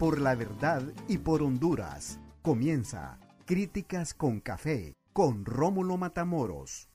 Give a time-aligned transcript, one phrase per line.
[0.00, 2.18] por la verdad y por Honduras.
[2.40, 6.88] Comienza Críticas con Café con Rómulo Matamoros.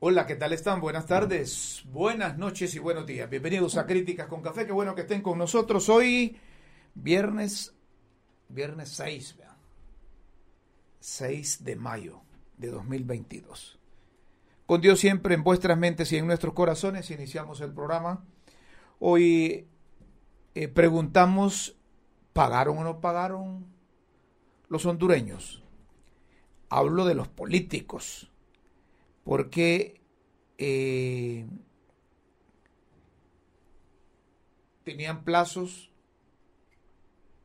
[0.00, 0.80] Hola, ¿qué tal están?
[0.80, 3.30] Buenas tardes, buenas noches y buenos días.
[3.30, 4.66] Bienvenidos a Críticas con Café.
[4.66, 6.36] Qué bueno que estén con nosotros hoy,
[6.92, 7.72] viernes,
[8.48, 9.36] viernes 6,
[10.98, 12.22] 6 de mayo
[12.56, 13.78] de 2022.
[14.66, 18.24] Con Dios siempre en vuestras mentes y en nuestros corazones iniciamos el programa.
[18.98, 19.68] Hoy
[20.54, 21.76] eh, preguntamos,
[22.32, 23.66] ¿pagaron o no pagaron
[24.68, 25.62] los hondureños?
[26.70, 28.30] Hablo de los políticos,
[29.22, 30.00] porque
[30.56, 31.46] eh,
[34.82, 35.90] tenían plazos,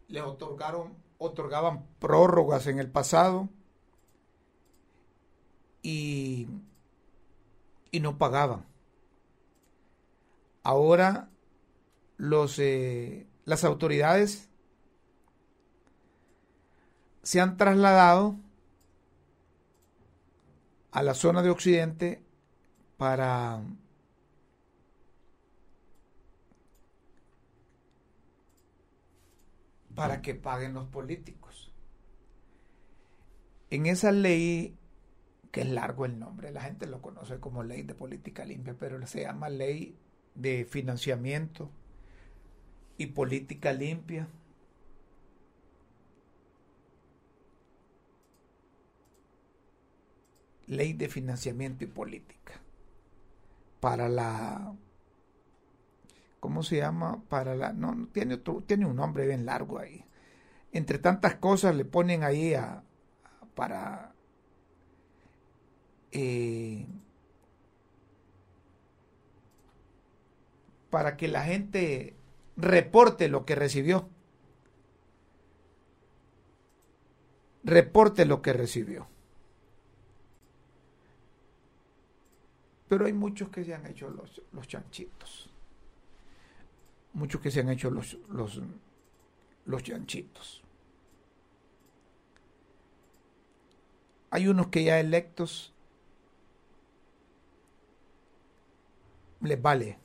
[0.08, 3.50] les otorgaron, otorgaban prórrogas en el pasado
[5.82, 6.48] y,
[7.92, 8.66] y no pagaban.
[10.64, 11.31] Ahora
[12.22, 14.48] los, eh, las autoridades
[17.24, 18.36] se han trasladado
[20.92, 22.22] a la zona de Occidente
[22.98, 23.64] para
[29.96, 31.74] para que paguen los políticos.
[33.72, 34.78] En esa ley
[35.52, 39.04] que es largo el nombre, la gente lo conoce como ley de política limpia, pero
[39.08, 39.98] se llama ley
[40.36, 41.72] de financiamiento
[43.02, 44.28] y política limpia.
[50.68, 52.62] Ley de financiamiento y política.
[53.80, 54.74] Para la
[56.40, 57.24] ¿cómo se llama?
[57.30, 60.06] Para la no tiene otro, tiene un nombre bien largo ahí.
[60.72, 62.84] Entre tantas cosas le ponen ahí a,
[63.56, 64.14] para
[66.12, 66.86] eh,
[70.90, 72.16] para que la gente
[72.62, 74.08] reporte lo que recibió.
[77.64, 79.08] Reporte lo que recibió.
[82.88, 85.50] Pero hay muchos que se han hecho los, los chanchitos.
[87.14, 88.62] Muchos que se han hecho los, los,
[89.66, 90.62] los chanchitos.
[94.30, 95.74] Hay unos que ya electos
[99.42, 99.98] les vale.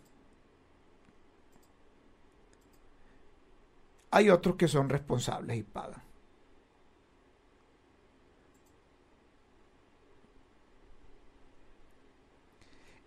[4.11, 6.03] Hay otros que son responsables y pagan.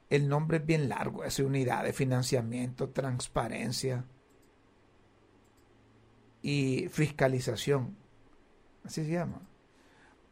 [0.09, 4.05] El nombre es bien largo, es unidad de financiamiento, transparencia
[6.41, 7.95] y fiscalización.
[8.83, 9.41] Así se llama.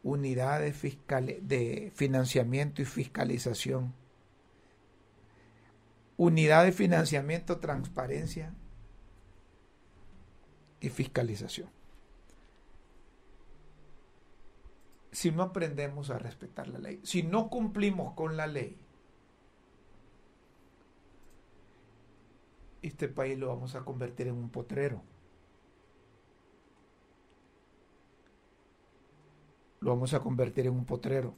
[0.02, 3.94] Unidad de, de financiamiento y fiscalización
[6.18, 8.52] unidad de financiamiento, transparencia
[10.80, 11.68] y fiscalización.
[15.10, 18.76] Si no aprendemos a respetar la ley, si no cumplimos con la ley,
[22.82, 25.02] este país lo vamos a convertir en un potrero.
[29.80, 31.34] Lo vamos a convertir en un potrero.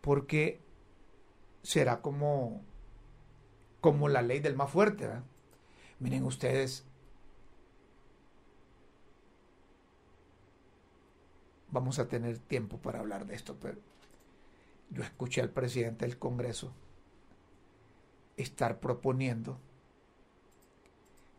[0.00, 0.60] Porque
[1.62, 2.62] será como
[3.86, 5.08] como la ley del más fuerte.
[6.00, 6.84] Miren ustedes,
[11.76, 13.76] vamos a tener tiempo para hablar de esto, pero
[14.88, 16.72] yo escuché al presidente del Congreso
[18.38, 19.58] estar proponiendo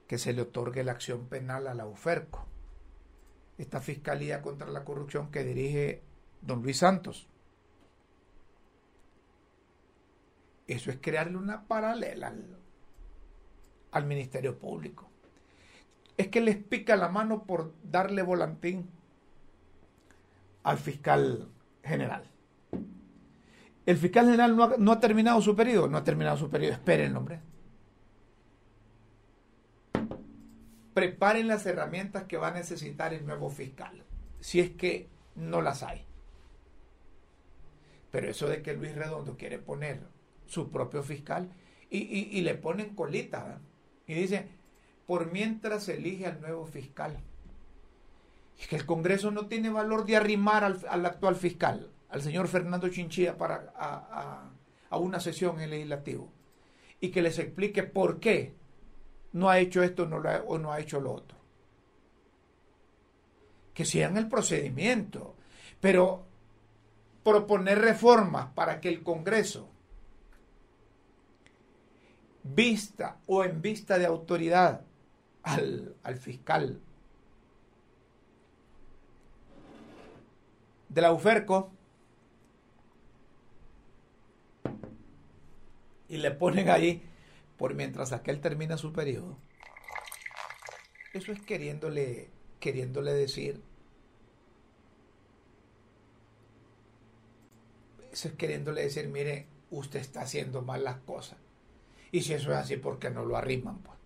[0.08, 2.46] que se le otorgue la acción penal a la UFERCO,
[3.58, 6.04] esta Fiscalía contra la Corrupción que dirige
[6.44, 7.28] don Luis Santos.
[10.68, 12.32] Eso es crearle una paralela
[13.92, 15.10] al, Ministerio Público.
[16.16, 18.92] Es que les pica la mano por darle volantín
[20.68, 21.48] al fiscal
[21.82, 22.30] general.
[23.86, 26.74] El fiscal general no ha, no ha, terminado su periodo, no ha terminado su periodo,
[26.74, 27.40] esperen, hombre.
[30.94, 34.04] Preparen las herramientas que va a necesitar el nuevo fiscal,
[34.42, 36.06] si es que no las hay.
[38.12, 40.02] Pero eso de que Luis Redondo quiere poner
[40.48, 41.50] su propio fiscal,
[41.90, 43.62] y, le ponen colita,
[44.06, 44.50] y dice,
[45.06, 47.18] por mientras elige al nuevo fiscal.
[48.60, 52.90] Es que el Congreso no tiene valor de arrimar al, actual fiscal, al señor Fernando
[52.90, 56.32] Chinchilla, para, a, una sesión en legislativo,
[57.00, 58.56] y que les explique por qué
[59.34, 60.18] no ha hecho esto no
[60.48, 61.38] o no ha hecho lo otro.
[63.76, 65.36] Que sigan el procedimiento,
[65.80, 66.26] pero
[67.24, 69.70] proponer reformas para que el Congreso
[72.42, 74.82] vista o en vista de autoridad
[75.44, 76.82] al, al fiscal
[80.90, 81.12] de la
[86.10, 87.04] y le ponen ahí
[87.58, 89.38] por mientras aquel termina su periodo.
[91.14, 92.30] Eso es queriéndole,
[92.60, 93.62] queriéndole decir,
[98.12, 101.40] eso es queriéndole decir, mire, usted está haciendo mal las cosas.
[102.12, 103.80] Y si eso es así, ¿por qué no lo arriman?
[103.80, 103.98] Pues?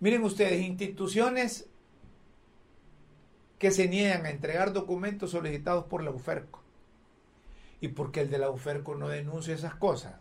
[0.00, 1.68] Miren ustedes, instituciones
[3.64, 6.60] que se niegan a entregar documentos solicitados por la UFERCO.
[7.80, 10.16] ¿Y por qué el de la UFERCO no denuncia esas cosas?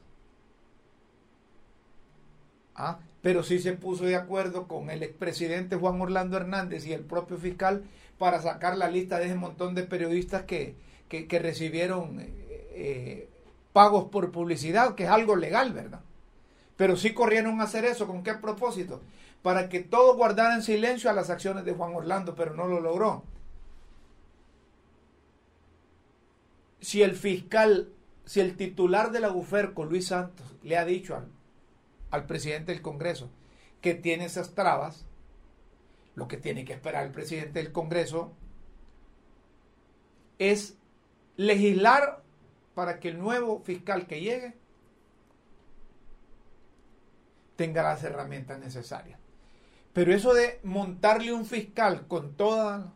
[2.73, 2.99] ¿Ah?
[3.21, 7.35] Pero sí se puso de acuerdo con el expresidente Juan Orlando Hernández y el propio
[7.35, 7.83] fiscal
[8.17, 10.77] para sacar la lista de ese montón de periodistas que,
[11.09, 12.29] que, recibieron eh,
[12.75, 13.29] eh,
[13.73, 15.99] pagos por publicidad, que es algo legal, ¿verdad?
[16.77, 18.07] Pero sí corrieron a hacer eso.
[18.07, 19.01] ¿Con qué propósito?
[19.41, 23.25] Para que todos guardaran silencio a las acciones de Juan Orlando, pero no lo logró.
[26.83, 27.93] Si el fiscal,
[28.25, 31.29] si el titular de la UFERCO, Luis Santos, le ha dicho al,
[32.11, 33.29] al presidente del Congreso
[33.79, 35.05] que tiene esas trabas,
[36.15, 38.33] lo que tiene que esperar el presidente del Congreso
[40.39, 40.75] es
[41.37, 42.21] legislar
[42.75, 44.53] para que el nuevo fiscal que llegue
[47.55, 49.19] tenga las herramientas necesarias.
[49.93, 52.87] Pero eso de montarle un fiscal con todas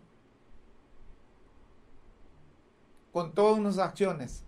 [3.18, 4.44] con todas unas acciones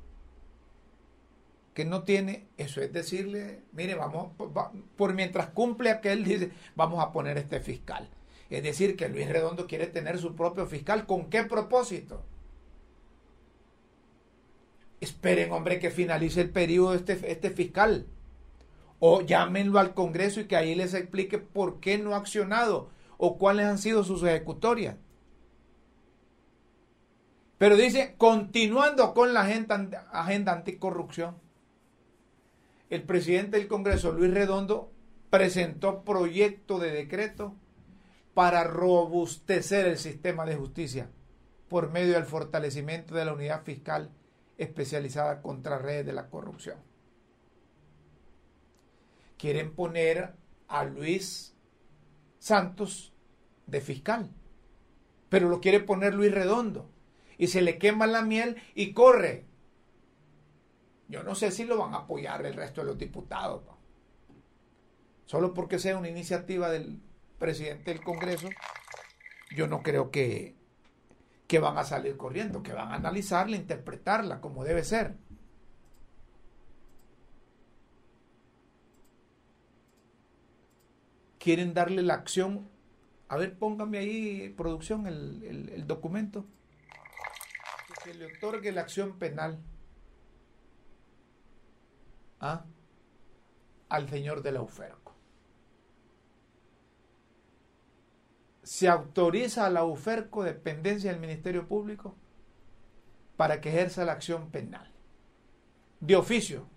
[1.73, 4.29] que no tiene, eso es decirle, mire, vamos,
[4.95, 8.07] por mientras cumple aquel, dice, vamos a poner este fiscal.
[8.51, 11.07] Es decir, que Luis Redondo quiere tener su propio fiscal.
[11.07, 12.21] ¿Con qué propósito?
[15.01, 18.05] Esperen, hombre, que finalice el periodo este, este fiscal.
[18.99, 23.39] O llámenlo al Congreso y que ahí les explique por qué no ha accionado o
[23.39, 24.95] cuáles han sido sus ejecutorias.
[27.59, 31.37] Pero dice, continuando con la agenda, anticorrupción,
[32.89, 34.93] el presidente del Congreso, Luis Redondo,
[35.29, 37.53] presentó proyecto de decreto
[38.33, 41.09] para robustecer el sistema de justicia
[41.67, 44.09] por medio del fortalecimiento de la unidad fiscal
[44.57, 46.77] especializada contra redes de la corrupción.
[49.37, 50.33] Quieren poner
[50.69, 51.53] a Luis
[52.39, 53.11] Santos
[53.67, 54.29] de fiscal,
[55.27, 56.89] pero lo quiere poner Luis Redondo
[57.39, 59.47] y se le quema la miel y corre.
[61.07, 63.63] Yo no sé si lo van a apoyar el resto de los diputados.
[65.25, 67.01] Solo porque sea una iniciativa del
[67.39, 68.49] presidente del Congreso,
[69.55, 70.55] yo no creo que,
[71.47, 75.15] que van a salir corriendo, que van a analizarla, interpretarla como debe ser.
[81.39, 82.69] quieren darle la acción.
[83.27, 86.45] A ver, póngame ahí, producción, el, documento.
[88.09, 89.59] Que le otorgue la acción penal
[92.39, 92.65] ¿ah?
[93.87, 95.13] al señor de la UFERCO.
[98.63, 102.15] Se autoriza a la UFERCO, dependencia del Ministerio Público,
[103.37, 104.91] para que ejerza la acción penal.
[105.99, 106.67] De oficio.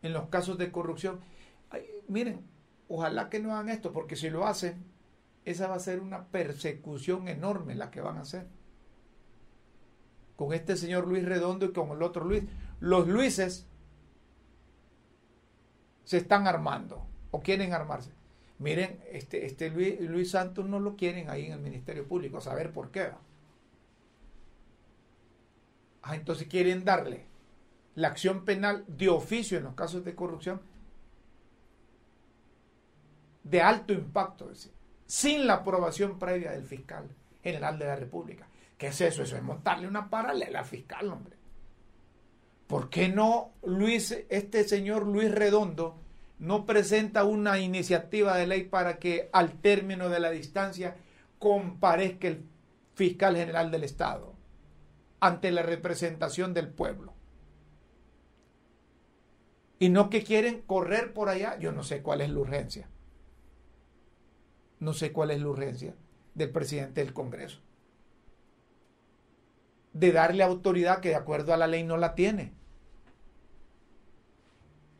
[0.00, 1.20] En los casos de corrupción.
[2.08, 2.42] miren,
[2.88, 4.84] Ojalá que no hagan esto, porque si lo hacen,
[5.44, 8.46] esa va a ser una persecución enorme la que van a hacer.
[10.36, 12.44] Con este señor Luis Redondo y con el otro Luis.
[12.80, 13.66] Los Luises
[16.04, 18.12] se están armando o quieren armarse.
[18.58, 22.90] Miren, este, este Luis, Santos no lo quieren ahí en el Ministerio Público, saber por
[22.90, 23.10] qué.
[26.02, 27.24] Ah, entonces quieren darle
[27.96, 30.60] la acción penal de oficio en los casos de corrupción
[33.42, 34.50] de alto impacto,
[35.06, 37.08] sin la aprobación previa del fiscal
[37.42, 38.46] general de la República.
[38.78, 39.22] ¿Qué es eso?
[39.22, 41.36] Eso es montarle una paralela al fiscal, hombre.
[42.66, 45.98] ¿Por qué no Luis, este señor Luis Redondo,
[46.38, 50.96] no presenta una iniciativa de ley para que al término de la distancia
[51.38, 52.44] comparezca el
[52.94, 54.34] fiscal general del Estado
[55.20, 57.14] ante la representación del pueblo?
[59.78, 62.88] Y no que quieren correr por allá, yo no sé cuál es la urgencia
[64.78, 65.94] no sé cuál es la urgencia
[66.34, 67.60] del presidente del Congreso.
[69.98, 72.52] De darle autoridad que de acuerdo a la ley no la tiene.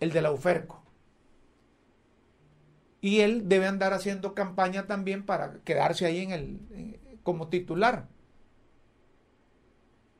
[0.01, 0.83] El de la UFERCO.
[3.03, 8.09] Y él debe andar haciendo campaña también para quedarse ahí en el, como titular.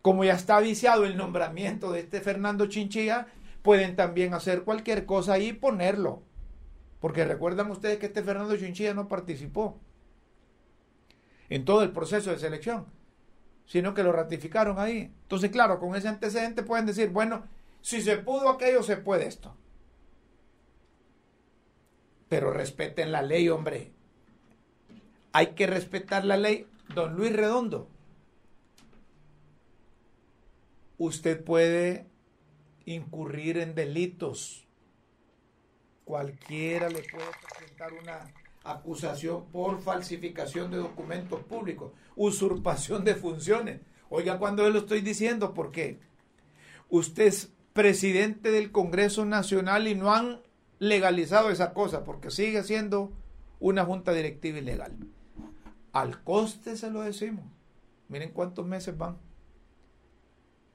[0.03, 3.29] Como ya está viciado el nombramiento de este Fernando Chinchilla,
[3.63, 6.23] pueden también hacer cualquier cosa y ponerlo.
[7.01, 9.81] Porque recuerdan ustedes que este Fernando Chinchilla no participó
[11.49, 12.87] en todo el proceso de selección,
[13.67, 15.13] sino que lo ratificaron ahí.
[15.23, 17.45] Entonces, claro, con ese antecedente pueden decir, bueno,
[17.83, 19.55] si se pudo aquello, se puede esto.
[22.29, 23.93] Pero respeten la ley, hombre.
[25.33, 26.67] Hay que respetar la ley.
[26.95, 27.89] Don Luis Redondo,
[30.99, 32.07] usted puede
[32.85, 34.67] incurrir en delitos.
[36.05, 38.33] Cualquiera le puede presentar una
[38.71, 43.81] acusación por falsificación de documentos públicos, usurpación de funciones.
[44.09, 46.01] Oiga, cuando yo lo estoy diciendo, porque
[46.89, 50.41] usted es presidente del Congreso Nacional y no han
[50.79, 53.13] legalizado esa cosa, porque sigue siendo
[53.61, 54.97] una junta directiva ilegal.
[55.93, 57.45] Al coste se lo decimos.
[58.09, 59.19] Miren cuántos meses van.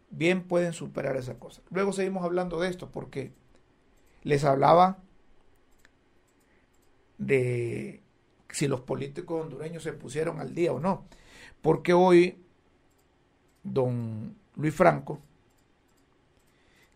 [0.10, 1.62] Bien pueden superar esa cosa.
[1.70, 3.34] Luego seguimos hablando de esto, porque
[4.24, 5.00] les hablaba
[7.22, 8.02] de
[8.50, 11.06] si los políticos hondureños se pusieron al día o no.
[11.62, 12.44] Porque hoy
[13.64, 15.20] don Luis Franco,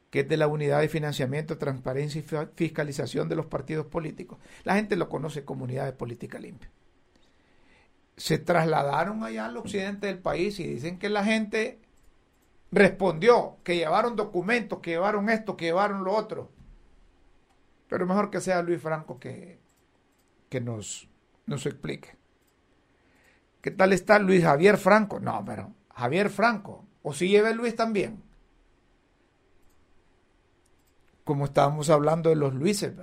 [0.10, 4.76] que es de la Unidad de Financiamiento, Transparencia y Fiscalización de los Partidos Políticos, la
[4.76, 6.72] gente lo conoce como Unidad de Política Limpia.
[8.18, 11.80] Se trasladaron allá al occidente del país y dicen que la gente
[12.72, 16.50] respondió, que llevaron documentos, que llevaron esto, que llevaron lo otro.
[17.90, 19.60] Pero mejor que sea Luis Franco que,
[20.56, 21.10] que nos,
[21.48, 22.16] nos explique.
[23.62, 25.20] ¿Qué tal está Luis Javier Franco?
[25.20, 26.86] No, pero Javier Franco.
[27.04, 28.24] ¿O si lleva Luis también?
[31.26, 32.94] Como estábamos hablando de los Luises.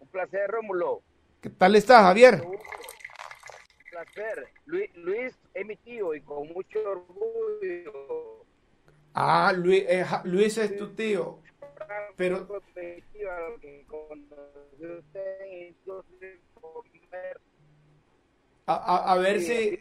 [0.00, 1.02] Un placer, Rómulo.
[1.40, 2.42] ¿Qué tal está, Javier?
[2.44, 2.58] Un
[3.88, 4.48] placer.
[4.66, 8.44] Luis, Luis es mi tío y con mucho orgullo.
[9.14, 11.38] Ah, Luis, eh, Luis es tu tío.
[12.16, 12.46] Pero
[18.66, 19.78] a, a, ver si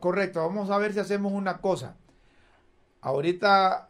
[0.00, 1.96] correcto vamos a ver si hacemos una cosa.
[3.00, 3.88] Ahorita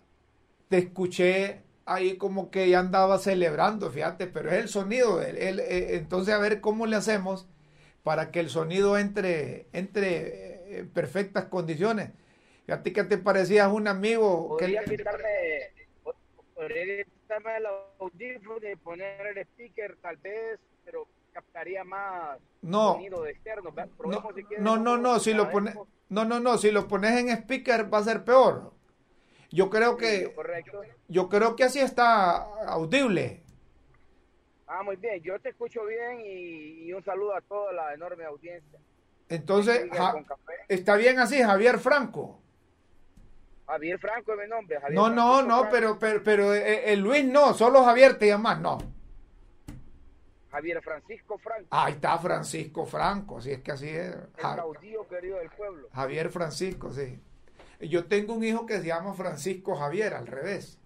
[0.68, 6.34] te escuché ahí como que ya andaba celebrando fíjate pero es el sonido eh, entonces
[6.34, 7.48] a ver cómo le hacemos
[8.02, 12.10] para que el sonido entre entre en perfectas condiciones.
[12.66, 14.66] Fíjate que te parecías un amigo que
[16.58, 17.66] podría quitarme el
[18.00, 23.72] audífono y poner el speaker tal vez, pero captaría más no, sonido de externo.
[24.58, 25.76] No, no, no, no, si lo pones,
[26.08, 28.72] no, no, no, si lo pones en speaker va a ser peor.
[29.50, 30.34] Yo creo que,
[31.06, 33.42] yo creo que así está audible.
[34.66, 38.78] Ah, muy bien, yo te escucho bien y, un saludo a toda la enorme audiencia.
[39.28, 39.88] Entonces,
[40.68, 42.40] está bien así, Javier Franco.
[43.68, 44.78] Javier Franco es mi nombre.
[44.92, 48.78] no, no, no, pero, pero, pero eh, el Luis no, solo Javier te llamas, no.
[50.50, 51.68] Javier Francisco Franco.
[51.70, 54.14] Ahí está Francisco Franco, así es que así es.
[54.14, 55.88] El caudillo querido del pueblo.
[55.92, 57.20] Javier Francisco, sí.
[57.80, 60.78] Yo tengo un hijo que se llama Francisco Javier, al revés.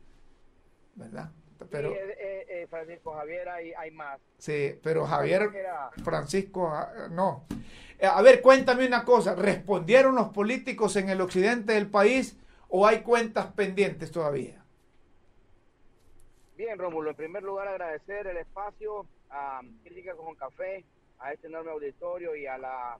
[0.97, 1.31] ¿Verdad?
[1.71, 4.21] Pero, sí, eh, eh, Francisco Javier hay, hay, más.
[4.39, 5.51] Sí, pero Javier
[6.03, 7.47] Francisco, ah, no.
[8.03, 9.37] A ver, cuéntame una cosa.
[9.37, 12.37] ¿Respondieron los políticos en el occidente del país
[12.75, 14.65] o hay cuentas pendientes todavía?
[16.57, 20.83] Bien, Rómulo, en primer lugar agradecer el espacio a Crítica con Café,
[21.19, 22.99] a este enorme auditorio y a la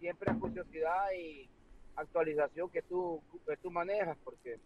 [0.00, 1.48] siempre curiosidad y
[1.94, 4.58] actualización que tú, que tú manejas, porque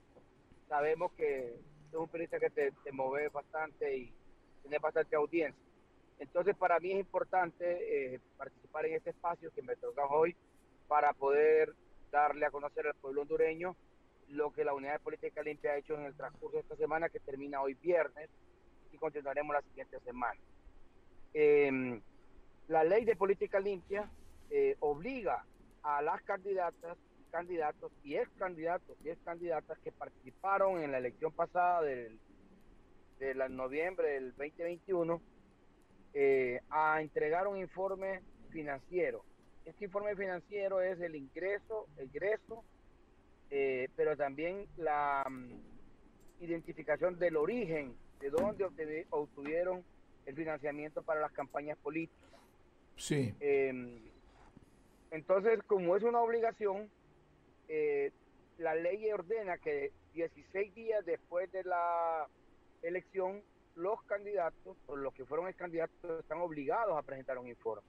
[0.67, 4.15] sabemos que es un periodista que te, te mueve bastante y
[4.63, 5.63] tiene bastante audiencia.
[6.21, 10.35] Entonces, para mí es importante eh, participar en este espacio que me toca hoy
[10.89, 11.75] para poder
[12.11, 13.77] darle a conocer al pueblo hondureño
[14.31, 17.09] lo que la Unidad de Política Limpia ha hecho en el transcurso de esta semana,
[17.09, 18.29] que termina hoy viernes,
[18.93, 20.41] y continuaremos la siguiente semana.
[21.35, 22.01] Em,
[22.69, 24.11] la ley de política limpia
[24.51, 25.45] eh, obliga
[25.83, 26.97] a las candidatas,
[27.31, 32.19] candidatos y ex candidatos y ex candidatas que participaron en la elección pasada del,
[33.19, 35.21] de la noviembre del 2021
[36.15, 39.25] eh, a entregar un informe financiero.
[39.65, 42.65] Este informe financiero es el ingreso, egreso
[43.51, 49.85] eh, pero también la mm, identificación del origen, de dónde obtuvieron
[50.27, 52.41] el financiamiento para las campañas políticas.
[52.97, 53.35] Sí.
[53.41, 54.01] Em,
[55.11, 56.91] entonces, como es una obligación,
[57.69, 58.13] eh,
[58.59, 62.27] la ley ordena que 16 días después de la
[62.83, 63.43] elección,
[63.77, 67.87] los candidatos o los que fueron candidatos están obligados a presentar un informe.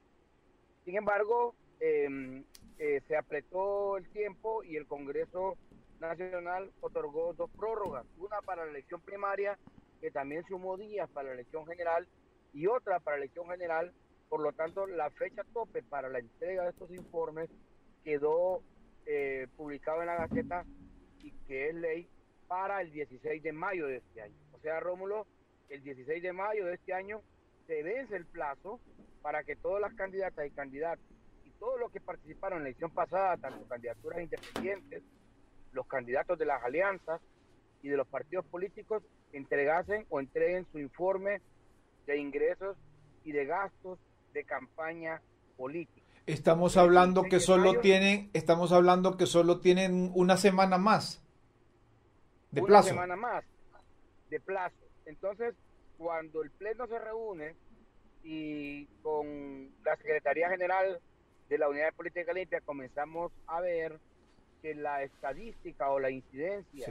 [0.86, 2.44] Sin embargo, em,
[2.78, 5.58] eh, se apretó el tiempo y el Congreso
[6.00, 9.58] Nacional otorgó dos prórrogas, una para la elección primaria,
[10.00, 12.08] que también sumó días para la elección general,
[12.54, 13.94] y otra para la elección general.
[14.30, 17.50] Por lo tanto, la fecha tope para la entrega de estos informes
[18.04, 18.62] quedó
[19.06, 20.66] eh, publicado en la Gaceta
[21.22, 22.08] y que es ley
[22.48, 24.36] para el 16 de mayo de este año.
[24.54, 25.26] O sea, Rómulo,
[25.70, 27.22] el 16 de mayo de este año
[27.68, 28.80] se vence el plazo
[29.22, 31.06] para que todas las candidatas y candidatos
[31.60, 35.04] todos los que participaron en la elección pasada, tanto candidaturas independientes,
[35.72, 37.22] los candidatos de las alianzas
[37.82, 41.42] y de los partidos políticos, entregasen o entreguen su informe
[42.08, 42.78] de ingresos
[43.24, 44.00] y de gastos
[44.34, 45.22] de campaña
[45.58, 46.08] política.
[46.26, 51.24] Estamos hablando que solo tienen, estamos hablando que solo tienen una semana más
[52.52, 52.94] de plazo.
[52.94, 53.44] Una semana más
[54.30, 54.76] de plazo.
[55.06, 55.56] Entonces,
[55.98, 57.56] cuando el pleno se reúne
[58.24, 61.00] y con la Secretaría General
[61.50, 64.00] de la Unidad de Política Limpia comenzamos a ver
[64.62, 66.88] que la estadística o la incidencia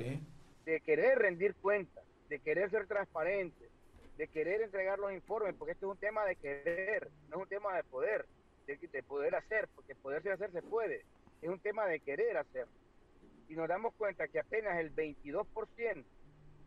[0.64, 3.70] de querer rendir cuentas, de querer ser transparente,
[4.16, 7.48] de querer entregar los informes, porque esto es un tema de querer, no es un
[7.48, 8.26] tema de poder,
[8.66, 11.04] de, poder hacer, porque poderse hacer se puede,
[11.40, 12.66] es un tema de querer hacer.
[13.48, 16.04] Y nos damos cuenta que apenas el 22%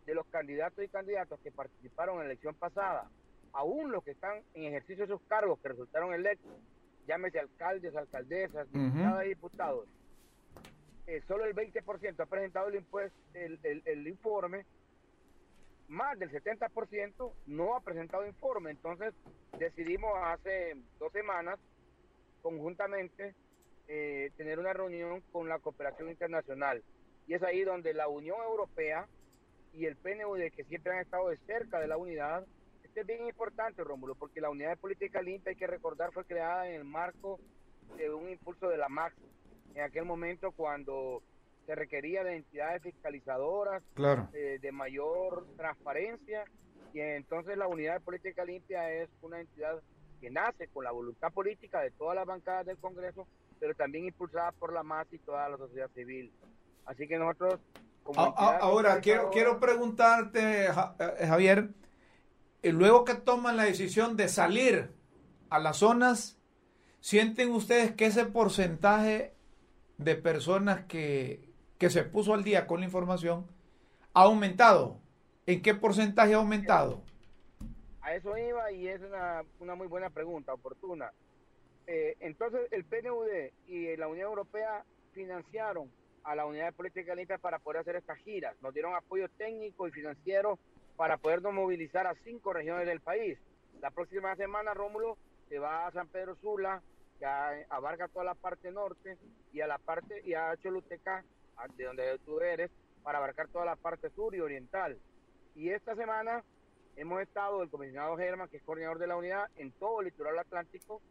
[0.06, 3.10] de los candidatos y candidatos que participaron en la elección pasada,
[3.52, 6.54] aún los que están en ejercicio de sus cargos que resultaron electos,
[7.08, 9.88] llámese alcaldes, alcaldesas, diputados y diputados,
[11.08, 14.66] eh, solo el 20% ha presentado el, impuesto, el, el, informe,
[15.88, 18.72] más del 70% no ha presentado informe.
[18.72, 19.14] Entonces
[19.58, 21.60] decidimos hace dos semanas
[22.42, 23.36] conjuntamente
[23.88, 26.84] eh, tener una reunión con la cooperación internacional.
[27.28, 29.08] Y es ahí donde la Unión Europea
[29.74, 32.46] y el PNUD, que siempre han estado de cerca de la unidad,
[32.92, 36.26] este es bien importante, Rómulo, porque la unidad de política limpia, hay que recordar, fue
[36.26, 37.40] creada en el marco
[37.96, 39.16] de un impulso de la MAX,
[39.76, 41.24] en aquel momento cuando
[41.66, 44.28] se requería de entidades fiscalizadoras, claro.
[44.34, 46.44] Eh, de mayor transparencia,
[46.94, 49.80] y entonces la unidad de política limpia es una entidad
[50.20, 53.26] que nace con la voluntad política de todas las bancadas del Congreso,
[53.62, 56.34] pero también impulsada por la MAS y toda la sociedad civil.
[56.86, 57.58] Así que nosotros...
[58.18, 60.72] ahora, quiero, quiero preguntarte, eh,
[61.26, 61.70] Javier,
[62.64, 64.92] eh, luego que toman la decisión de salir
[65.50, 66.40] a las zonas,
[67.00, 69.34] ¿sienten ustedes que ese porcentaje
[69.98, 73.48] de personas que, se puso al día con la información
[74.14, 75.00] ha aumentado?
[75.48, 77.02] ¿En qué porcentaje ha aumentado?
[78.02, 81.12] A eso iba y es una, una muy buena pregunta, oportuna.
[81.88, 83.28] Eh, entonces el PNUD
[83.68, 85.92] y la Unión Europea financiaron
[86.24, 88.56] a la Unidad de Política Limpia para poder hacer estas giras.
[88.62, 90.60] Nos dieron apoyo técnico y financiero
[90.96, 93.38] para podernos movilizar a cinco regiones del país.
[93.80, 95.18] La próxima semana, Rómulo,
[95.50, 96.82] se va a San Pedro Sula,
[97.20, 99.18] que abarca toda la parte norte,
[99.52, 101.24] y a la parte, y a Choluteca,
[101.76, 102.72] de donde tú eres,
[103.04, 104.98] para abarcar toda la parte sur y oriental.
[105.56, 106.44] Y esta semana
[106.96, 110.40] hemos estado, el comisionado Germán, que es coordinador de la unidad, en todo el litoral
[110.40, 111.02] atlántico,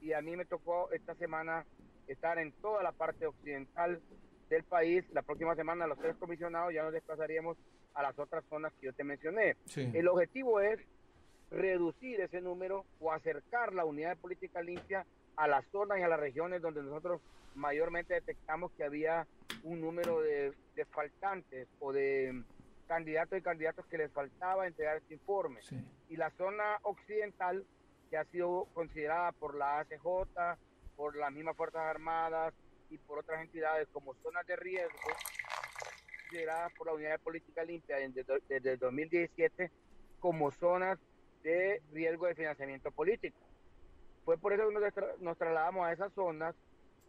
[0.00, 1.66] y a mí me tocó esta semana
[2.06, 4.00] estar en toda la parte occidental
[4.48, 5.04] del país.
[5.12, 7.56] La próxima semana los tres comisionados ya nos desplazaríamos
[7.94, 9.56] a las otras zonas que yo te mencioné.
[9.76, 10.80] El objetivo es
[11.50, 15.04] reducir ese número o acercar la unidad de política limpia
[15.36, 17.20] a las zonas y a las regiones donde nosotros
[17.54, 19.26] mayormente detectamos que había
[19.62, 20.54] un número de,
[20.90, 22.42] faltantes o de
[22.86, 25.60] candidatos y candidatos que les faltaba entregar este informe.
[26.08, 27.64] Y la zona occidental,
[28.08, 30.58] que ha sido considerada por la ACJ,
[30.96, 32.54] por las mismas Fuerzas Armadas
[32.90, 35.10] y por otras entidades como zonas de riesgo,
[36.30, 39.70] consideradas por la Unidad de Política Limpia desde, el 2017
[40.20, 40.98] como zonas
[41.42, 43.40] de riesgo de financiamiento político.
[44.24, 46.54] Fue por eso que nos, trasladamos a esas zonas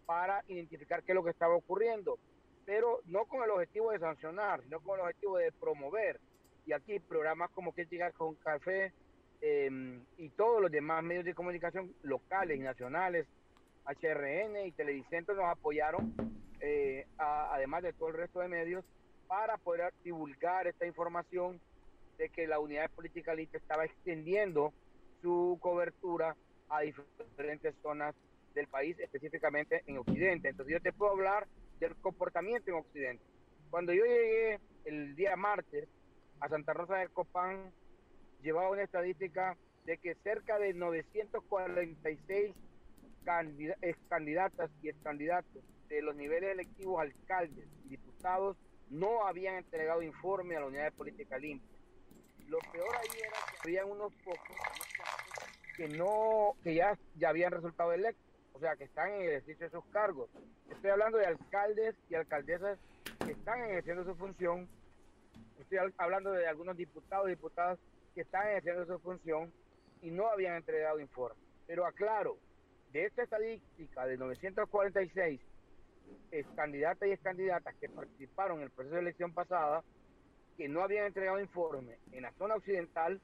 [0.07, 2.17] para identificar qué es lo que estaba ocurriendo,
[2.65, 6.19] pero no con el objetivo de sancionar, sino con el objetivo de promover.
[6.65, 8.91] Y aquí programas como Críticas con Café
[9.41, 13.27] em, y todos los demás medios de comunicación locales y nacionales,
[13.85, 16.13] HRN y Televicentro nos apoyaron,
[16.59, 18.83] eh, además de todo el resto de medios,
[19.31, 21.61] para poder divulgar esta información
[22.17, 24.73] de que la unidad de política limpia estaba extendiendo
[25.21, 26.35] su cobertura
[26.67, 28.13] a diferentes zonas
[28.53, 30.49] del país, específicamente en Occidente.
[30.49, 31.47] Entonces yo te puedo hablar
[31.79, 33.23] del comportamiento en Occidente.
[33.69, 35.87] Cuando yo llegué el día martes
[36.41, 37.71] a Santa Rosa del Copán,
[38.41, 42.53] llevaba una estadística de que cerca de 946
[44.09, 48.57] candidatas y candidatos de los niveles electivos alcaldes y diputados
[48.91, 51.69] no habían entregado informe a la unidad de política limpia.
[52.47, 54.57] Lo peor ahí era que había unos pocos
[55.77, 58.25] que no, que ya, ya habían resultado electos.
[58.53, 60.29] o sea, que están en el ejercicio de sus cargos.
[60.69, 62.77] Estoy hablando de alcaldes y alcaldesas
[63.25, 64.67] que están ejerciendo su función.
[65.57, 67.79] Estoy hablando de algunos diputados y diputadas
[68.13, 69.53] que están ejerciendo su función
[70.01, 71.39] y no habían entregado informe.
[71.65, 72.37] Pero aclaro,
[72.91, 75.39] de esta estadística de 946
[76.55, 79.83] candidatas y candidatas que participaron en el proceso de elección pasada,
[80.57, 83.19] que no habían entregado informe en la zona occidental,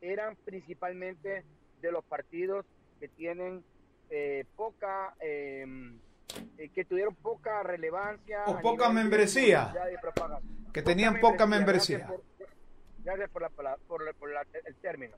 [0.00, 1.44] eran principalmente
[1.80, 2.66] de los partidos
[3.00, 3.64] que tienen
[4.10, 5.98] eh, poca, em,
[6.58, 8.44] eh, que tuvieron poca relevancia.
[8.46, 9.72] O poca membresía.
[10.72, 12.08] Que tenían poca membresía.
[13.02, 15.16] Gracias por, el término.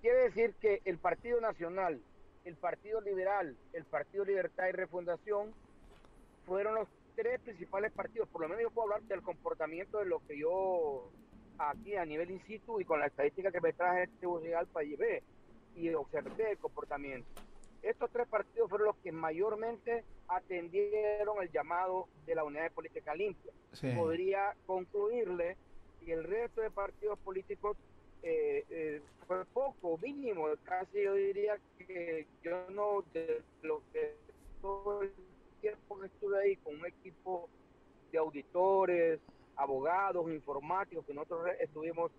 [0.00, 2.00] Quiere decir que el Partido Nacional,
[2.44, 5.54] el Partido Liberal, el Partido Libertad y Refundación
[6.46, 8.28] fueron los tres principales partidos.
[8.28, 11.10] Por lo menos yo puedo hablar del comportamiento de lo que yo
[11.58, 15.22] aquí a nivel in situ y con la estadística que me traje este Tegucigalpa llevé
[15.76, 17.28] y observé el comportamiento.
[17.82, 23.14] Estos tres partidos fueron los que mayormente atendieron el llamado de la unidad de política
[23.14, 23.52] limpia.
[23.94, 25.56] Podría concluirle
[26.04, 27.76] que el resto de partidos políticos
[28.22, 34.16] eh, eh, fue poco, mínimo, casi yo diría que yo no, de lo que
[34.62, 35.12] todo el
[35.64, 37.48] tiempo que estuve ahí con un equipo
[38.12, 39.18] de auditores,
[39.56, 42.12] abogados, informáticos, que nosotros estuvimos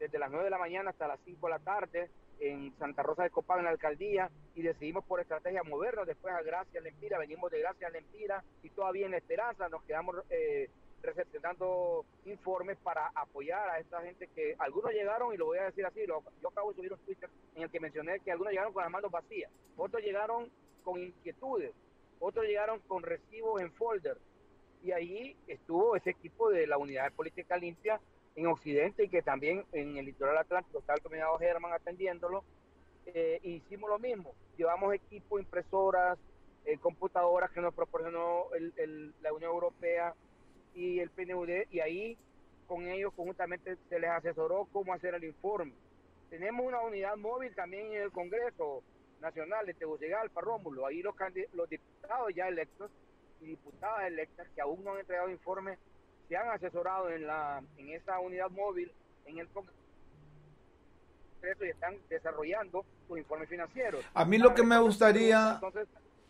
[0.00, 2.10] desde las 9 de la mañana hasta las 5 de la tarde
[2.40, 6.42] en Santa Rosa de Copán, en la alcaldía, y decidimos por estrategia movernos después a
[6.42, 10.70] Gracia Lempira, venimos de Gracia Lempira y todavía en Esperanza nos quedamos eh,
[11.02, 15.86] recepcionando informes para apoyar a esta gente que algunos llegaron, y lo voy a decir
[15.86, 18.82] así, yo acabo de subir un Twitter en el que mencioné que algunos llegaron con
[18.82, 20.50] las manos vacías, otros llegaron
[20.82, 21.72] con inquietudes,
[22.20, 24.18] otros llegaron con recibos en folder,
[24.82, 28.00] y ahí estuvo ese equipo de la Unidad de Política Limpia
[28.36, 32.44] en Occidente y que también en el litoral atlántico está el combinado Germán atendiéndolo.
[33.06, 36.18] Eh, hicimos lo mismo, llevamos equipo, impresoras,
[36.64, 38.46] eh, computadoras que nos proporcionó
[39.22, 40.14] la Unión Europea
[40.74, 42.16] y el PNUD y ahí
[42.66, 45.72] con ellos conjuntamente se les asesoró cómo hacer el informe.
[46.28, 48.82] Tenemos una unidad móvil también en el Congreso
[49.20, 51.14] Nacional de Tegucigalpa, Rómulo, ahí los,
[51.52, 52.90] los diputados ya electos
[53.40, 55.78] y diputadas electas que aún no han entregado informes
[56.28, 58.92] se han asesorado en la en esa unidad móvil
[59.26, 59.74] en el Congreso
[61.42, 64.04] y están desarrollando sus informes financieros.
[64.14, 65.60] A mí lo que me gustaría,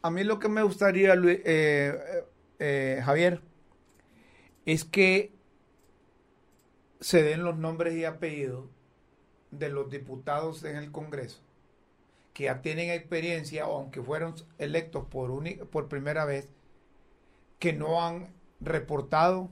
[0.03, 2.25] a mí lo que me gustaría, eh,
[2.59, 3.41] eh, Javier,
[4.65, 5.33] es que
[7.01, 8.71] se den los nombres y apellidos
[9.51, 11.43] de los diputados en el Congreso
[12.41, 15.31] que ya tienen experiencia, aunque fueron electos por,
[15.69, 16.49] por primera vez,
[17.59, 19.51] que no han reportado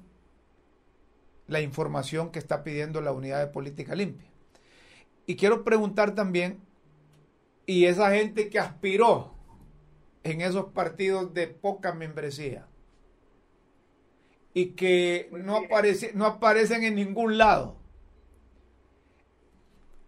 [1.49, 4.31] la información que está pidiendo la unidad de política limpia.
[5.27, 6.63] Y quiero preguntar también,
[7.67, 9.35] y esa gente que aspiró
[10.23, 12.69] en esos partidos de poca membresía
[14.55, 17.77] y que no, aparece, no aparecen en ningún lado,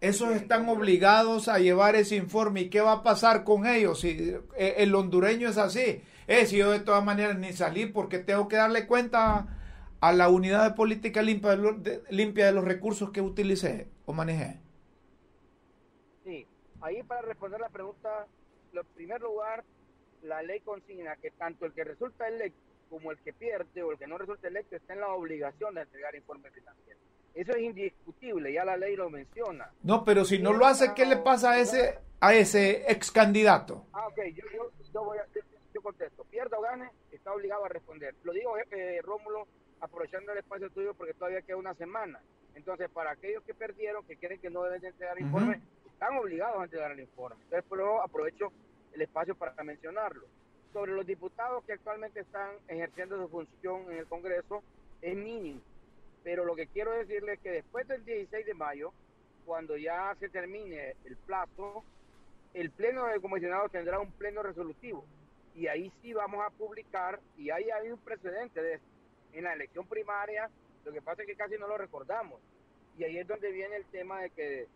[0.01, 2.61] esos están obligados a llevar ese informe.
[2.61, 3.99] ¿Y qué va a pasar con ellos?
[3.99, 6.01] Si eh, el hondureño es así.
[6.27, 9.47] Es si yo de todas maneras ni salí porque tengo que darle cuenta
[10.01, 14.59] a la unidad de política limpia de, limpia de los recursos que utilicé o manejé.
[16.23, 16.47] Sí,
[16.81, 18.25] ahí para responder la pregunta,
[18.73, 19.63] en primer lugar,
[20.23, 22.59] la ley consigna que tanto el que resulta electo
[22.89, 25.81] como el que pierde o el que no resulta electo está en la obligación de
[25.81, 27.10] entregar informes financieros.
[27.33, 29.71] Eso es indiscutible, ya la ley lo menciona.
[29.83, 33.85] No, pero si no lo hace, ¿qué le pasa a ese a ese ex candidato?
[33.93, 34.45] Ah, ok, yo,
[34.93, 35.25] yo, voy a,
[35.73, 36.23] yo, contesto.
[36.25, 38.15] Pierda o gane, está obligado a responder.
[38.23, 39.47] Lo digo, eh, Rómulo,
[39.79, 42.19] aprovechando el espacio tuyo porque todavía queda una semana.
[42.53, 46.65] Entonces, para aquellos que perdieron, que creen que no deben entregar informe, están obligados a
[46.65, 47.37] entregar el informe.
[47.43, 48.51] Entonces, pero aprovecho
[48.93, 50.27] el espacio para mencionarlo.
[50.73, 54.61] Sobre los diputados que actualmente están ejerciendo su función en el Congreso,
[55.01, 55.61] es mínimo
[56.23, 58.93] pero lo que quiero decirles es que después del 16 de mayo,
[59.45, 61.83] cuando ya se termine el plazo,
[62.53, 65.05] el Pleno de Comisionados tendrá un pleno resolutivo.
[65.55, 68.79] Y ahí sí vamos a publicar, y ahí hay un precedente de
[69.33, 70.49] En la elección primaria,
[70.83, 72.41] lo que pasa es que casi no lo recordamos.
[72.97, 74.67] Y ahí es donde viene el tema de que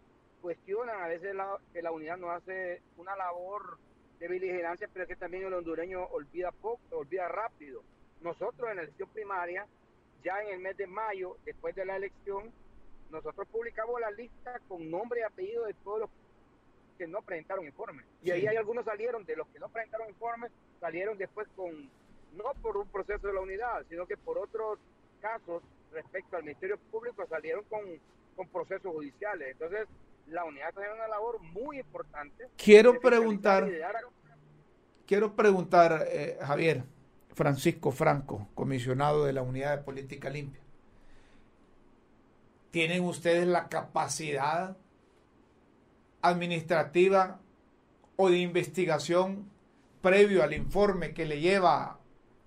[0.42, 3.78] cuestionan a veces la, que la unidad no hace una labor
[4.20, 7.84] de vigilancia, pero es que también el hondureño olvida poco, olvida rápido.
[8.22, 9.68] Nosotros en la elección primaria
[10.26, 12.52] ya en el mes de mayo, después de la elección,
[13.12, 16.10] nosotros publicamos la lista con nombre y apellido de todos los
[16.98, 18.06] que no presentaron informes.
[18.24, 21.90] Y ahí hay algunos salieron, de los que no presentaron informes, salieron después con,
[22.36, 24.80] no por un proceso de la unidad, sino que por otros
[25.22, 25.62] casos
[25.92, 27.82] respecto al Ministerio Público salieron con,
[28.36, 29.52] con procesos judiciales.
[29.52, 29.88] Entonces,
[30.28, 32.48] la unidad tiene una labor muy importante.
[32.58, 33.70] Quiero preguntar,
[35.06, 36.84] quiero preguntar, eh, Javier,
[37.36, 40.62] Francisco Franco, comisionado de la Unidad de Política Limpia.
[42.72, 44.78] ¿Tienen ustedes la capacidad
[46.22, 47.40] administrativa
[48.16, 49.50] o de investigación
[50.02, 52.00] previo al informe que le lleva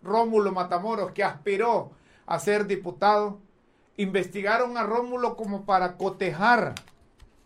[0.02, 1.90] Rómulo Matamoros, que aspiró
[2.24, 3.40] a ser diputado?
[3.98, 6.74] Investigaron a Rómulo como para cotejar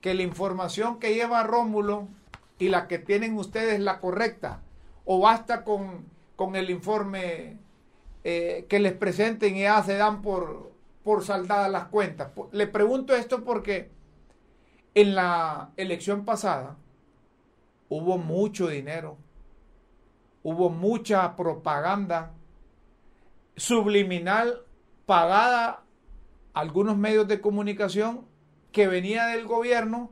[0.01, 2.07] que la información que lleva Rómulo
[2.61, 4.61] y la que tienen ustedes la correcta,
[5.05, 7.59] o basta con, con el informe
[8.25, 12.31] eh, que les presenten y ya se dan por, por saldadas las cuentas.
[12.53, 13.91] Le pregunto esto porque
[14.95, 16.77] en la elección pasada
[17.89, 19.17] hubo mucho dinero,
[20.43, 22.33] hubo mucha propaganda
[23.57, 24.63] subliminal
[25.07, 25.83] pagada
[26.55, 28.27] a algunos medios de comunicación
[28.73, 30.11] que venía del gobierno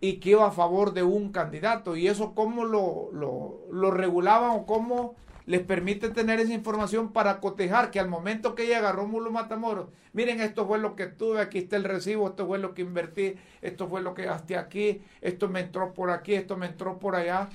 [0.00, 1.96] y que iba a favor de un candidato.
[1.96, 7.90] Y eso cómo lo, lo, regulaban o cómo les permite tener esa información para cotejar
[7.90, 11.76] que al momento que llega Rómulo Matamoros, miren, esto fue lo que tuve, aquí está
[11.76, 15.60] el recibo, esto fue lo que invertí, esto fue lo que gasté aquí, esto me
[15.60, 17.48] entró por aquí, esto me entró por allá,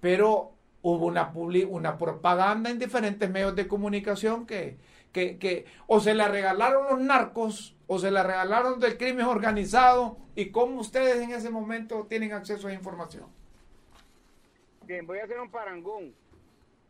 [0.00, 1.30] pero hubo una,
[1.68, 4.78] una propaganda en diferentes medios de comunicación que,
[5.12, 10.18] que, que o se la regalaron los narcos o se la regalaron del crimen organizado
[10.34, 13.26] y cómo ustedes en ese momento tienen acceso a información.
[14.84, 16.14] Bien, voy a hacer un parangón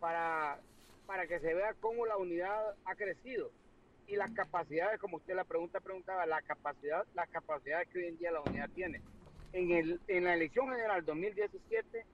[0.00, 0.58] para,
[1.06, 3.50] para que se vea cómo la unidad ha crecido
[4.08, 8.18] y las capacidades, como usted la pregunta preguntaba, la capacidad, las capacidades que hoy en
[8.18, 9.02] día la unidad tiene.
[9.52, 12.04] En, el, en la elección general 2017,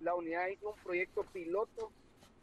[0.00, 1.90] la unidad hizo un proyecto piloto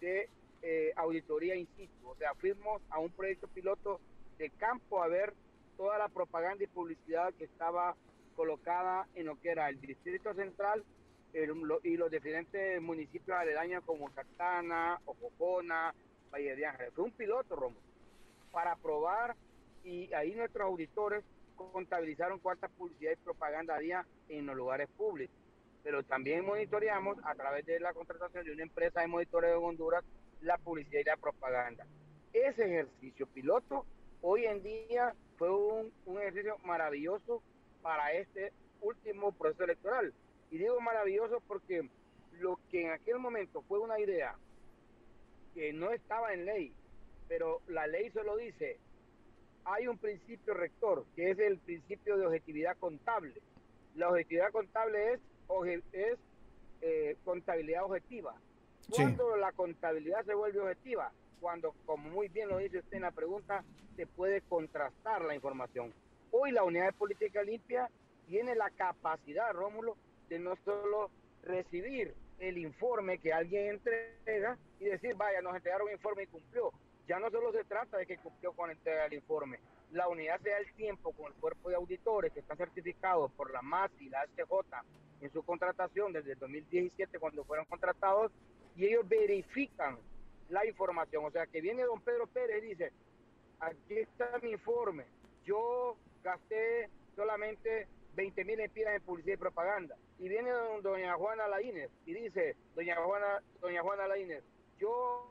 [0.01, 0.29] de
[0.61, 3.99] eh, auditoría in situ, o sea, fuimos a un proyecto piloto
[4.37, 5.33] de campo a ver
[5.77, 7.95] toda la propaganda y publicidad que estaba
[8.35, 10.83] colocada en lo que era el Distrito Central
[11.83, 15.93] y los diferentes municipios aledaños como Santana, Ojojona,
[16.33, 16.93] Valle de Ángeles.
[16.95, 17.77] Fue un piloto, Romo,
[18.51, 19.35] para probar
[19.83, 21.23] y ahí nuestros auditores
[21.55, 25.35] contabilizaron cuánta publicidad y propaganda había en los lugares públicos.
[25.83, 30.03] Pero también monitoreamos a través de la contratación de una empresa de monitoreo de Honduras
[30.41, 31.85] la publicidad y la propaganda.
[32.33, 33.85] Ese ejercicio piloto
[34.21, 37.41] hoy en día fue un, un ejercicio maravilloso
[37.81, 40.13] para este último proceso electoral
[40.51, 41.89] y digo maravilloso porque
[42.39, 44.35] lo que en aquel momento fue una idea
[45.53, 46.73] que no estaba en ley,
[47.27, 48.79] pero la ley solo dice,
[49.65, 53.33] hay un principio rector, que es el principio de objetividad contable.
[53.95, 55.19] La objetividad contable es,
[56.81, 58.35] eh, contabilidad objetiva.
[58.89, 63.11] Cuando la contabilidad se vuelve objetiva, cuando, como muy bien lo dice usted en la
[63.11, 63.63] pregunta,
[63.95, 65.93] se puede contrastar la información.
[66.31, 67.89] Hoy la unidad de política limpia
[68.27, 69.95] tiene la capacidad, Rómulo,
[70.27, 71.09] de no solo
[71.43, 76.71] recibir el informe que alguien entrega y decir, vaya, nos entregaron un informe y cumplió.
[77.07, 79.59] Ya no solo se trata de que cumplió con entrega el informe.
[79.91, 83.51] La unidad se da el tiempo con el cuerpo de auditores que está certificado por
[83.51, 84.83] la MAS y la HJ
[85.21, 88.31] en su contratación desde el 2017 cuando fueron contratados
[88.79, 89.97] y ellos verifican
[90.47, 91.25] la información.
[91.25, 92.93] O sea, que viene don Pedro Pérez y dice,
[93.59, 95.05] aquí está mi informe,
[95.43, 99.97] yo gasté solamente 20 mil empiras en publicidad y propaganda.
[100.17, 104.45] Y viene doña Juana Laínez y dice, doña Juana, doña Juana Laínez,
[104.79, 105.29] yo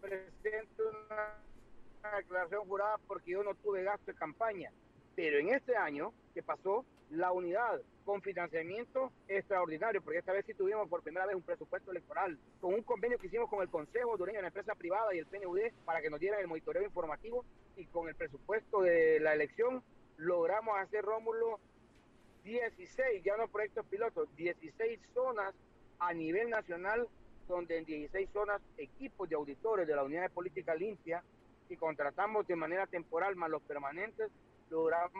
[0.00, 4.72] presento una declaración jurada porque yo no tuve gasto de campaña.
[5.14, 10.54] Pero en este año que pasó, la unidad con financiamiento extraordinario, porque esta vez sí
[10.54, 14.16] tuvimos por primera vez un presupuesto electoral, con un convenio que hicimos con el Consejo
[14.16, 17.44] de la empresa privada y el PNUD para que nos dieran el monitoreo informativo
[17.76, 19.82] y con el presupuesto de la elección
[20.16, 21.58] logramos hacer, Rómulo,
[22.44, 25.54] 16, ya no proyectos pilotos, 16 zonas
[25.98, 27.06] a nivel nacional,
[27.48, 31.22] donde en 16 zonas equipos de auditores de la Unidad de Política Limpia
[31.68, 34.30] y contratamos de manera temporal más los permanentes,
[34.70, 35.12] logramos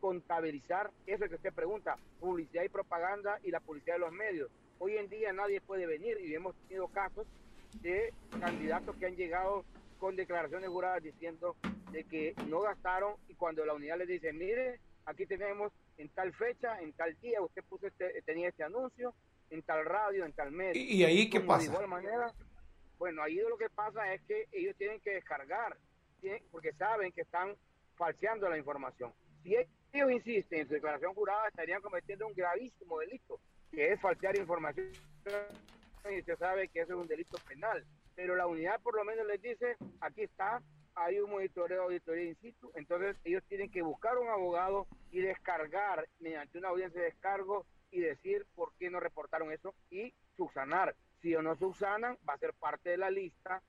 [0.00, 4.50] contabilizar eso que usted pregunta, publicidad y propaganda y la publicidad de los medios.
[4.78, 7.26] Hoy en día nadie puede venir y hemos tenido casos
[7.80, 9.64] de candidatos que han llegado
[9.98, 11.56] con declaraciones juradas diciendo
[11.92, 16.32] de que no gastaron y cuando la unidad les dice, mire, aquí tenemos en tal
[16.32, 19.14] fecha, en tal día, usted puso este, tenía este anuncio,
[19.50, 20.82] en tal radio, en tal medio.
[20.82, 21.60] ¿Y, ahí qué pasa?
[21.60, 22.32] De igual manera,
[22.98, 25.76] bueno, ahí lo que pasa es que ellos tienen que descargar,
[26.50, 27.54] porque saben que están
[27.96, 29.12] falseando la información.
[29.42, 34.36] Si ellos insisten en su declaración jurada, estarían cometiendo un gravísimo delito, que es falsear
[34.36, 34.88] información.
[36.10, 39.26] Y se sabe que eso es un delito penal pero la unidad por lo menos
[39.26, 40.62] les dice, aquí está,
[40.94, 46.06] hay un monitoreo auditoría in situ, entonces ellos tienen que buscar un abogado y descargar
[46.20, 50.94] mediante una audiencia de descargo y decir por qué no reportaron eso y subsanar.
[51.20, 53.62] Si o no subsanan, va a ser parte de la lista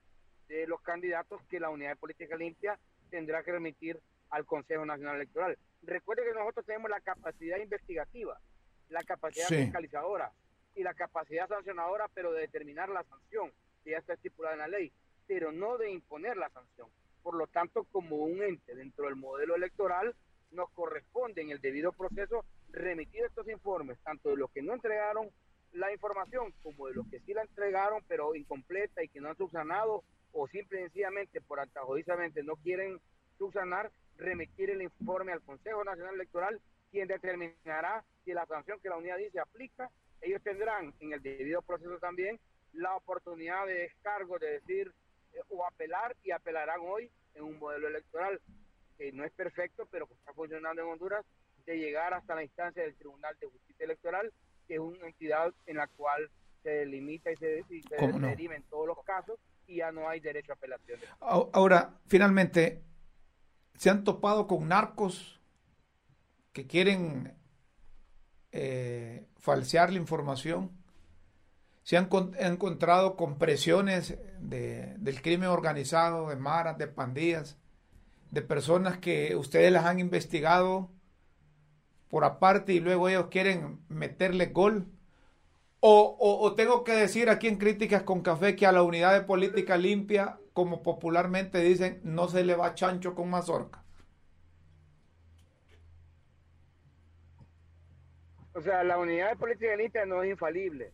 [0.48, 2.78] de los candidatos que la Unidad de Política Limpia
[3.10, 4.00] tendrá que remitir
[4.34, 5.56] al Consejo Nacional Electoral.
[5.82, 8.40] Recuerde que nosotros tenemos la capacidad investigativa,
[8.88, 10.32] la capacidad fiscalizadora
[10.74, 13.52] y la capacidad sancionadora, pero de determinar la sanción,
[13.84, 14.92] que ya está estipulada en la ley,
[15.28, 16.88] pero no de imponer la sanción.
[17.22, 20.16] Por lo tanto, como un ente dentro del modelo electoral,
[20.50, 25.30] nos corresponde en el debido proceso remitir estos informes, tanto de los que no entregaron
[25.74, 29.36] la información como de los que sí la entregaron, pero incompleta y que no han
[29.36, 33.00] subsanado o simple y sencillamente por antajodizamente no quieren
[33.38, 38.96] subsanar, remitir el informe al Consejo Nacional Electoral, quien determinará si la sanción que la
[38.96, 39.90] unidad dice aplica.
[40.20, 42.38] Ellos tendrán en el debido proceso también
[42.72, 44.92] la oportunidad de descargo, de decir
[45.48, 48.40] o apelar y apelarán hoy en un modelo electoral
[48.96, 51.24] que no es perfecto, pero que está funcionando en Honduras,
[51.66, 54.32] de llegar hasta la instancia del Tribunal de Justicia Electoral,
[54.68, 56.30] que es una entidad en la cual
[56.62, 60.52] se limita y se, y se en todos los casos y ya no hay derecho
[60.52, 61.00] a apelación.
[61.20, 62.82] Ahora, finalmente,
[63.76, 65.40] ¿se han topado con narcos
[66.52, 67.34] que quieren
[68.52, 70.70] eh, falsear la información?
[71.84, 72.08] se han,
[72.38, 77.58] encontrado con presiones de, del crimen organizado, de maras, de pandillas,
[78.30, 80.90] de personas que ustedes las han investigado
[82.08, 84.86] por aparte y luego ellos quieren meterle gol.
[85.86, 89.76] O, tengo que decir aquí en Críticas con Café que a la unidad de política
[89.76, 93.84] limpia, como popularmente dicen, no se le va chancho con mazorca.
[98.54, 100.92] O sea, la unidad de política limpia no es infalible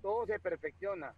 [0.00, 1.14] todo se perfecciona.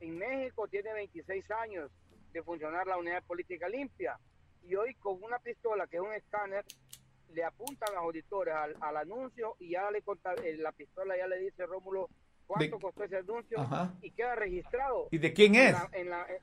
[0.00, 1.90] En México tiene 26 años
[2.32, 4.18] de funcionar la unidad de política limpia
[4.62, 6.64] y hoy con una pistola que es un escáner
[7.30, 11.38] le apuntan los auditores al, anuncio y ya le conta, eh, la pistola ya le
[11.38, 12.08] dice Rómulo
[12.48, 13.58] cuánto costó ese anuncio
[14.02, 15.08] y queda registrado.
[15.10, 15.76] ¿Y de quién es?
[15.92, 16.40] En eh,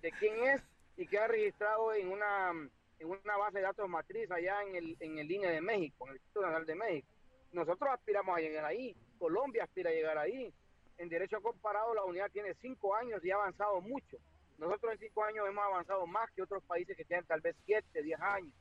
[0.00, 0.62] de quién es
[0.96, 2.50] y queda registrado en una
[2.98, 6.10] en una base de datos matriz allá en el en el línea de México, en
[6.10, 7.08] el Instituto Nacional de México.
[7.52, 10.52] Nosotros aspiramos a llegar ahí, Colombia aspira a llegar ahí,
[10.98, 14.16] en derecho comparado la unidad tiene cinco años y ha avanzado mucho.
[14.58, 18.02] Nosotros en cinco años hemos avanzado más que otros países que tienen tal vez siete,
[18.02, 18.52] diez años.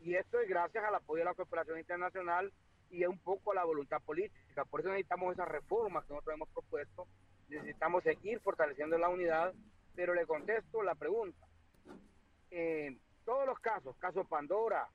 [0.00, 2.52] Y esto es gracias al apoyo de la cooperación internacional
[2.90, 4.64] y un poco la voluntad política.
[4.64, 7.06] Por eso necesitamos esas reformas que nosotros hemos propuesto.
[7.48, 9.54] Necesitamos seguir fortaleciendo la unidad,
[9.94, 11.46] pero le contesto la pregunta.
[12.50, 14.88] En todos los casos, caso Pandora,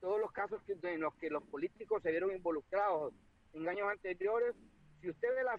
[0.00, 3.14] todos los casos en los que los políticos se vieron involucrados
[3.52, 4.54] en años anteriores,
[5.00, 5.56] si usted ve la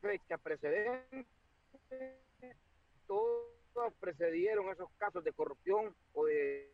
[0.00, 1.26] fecha precedente,
[3.06, 6.72] todos precedieron esos casos de corrupción o de,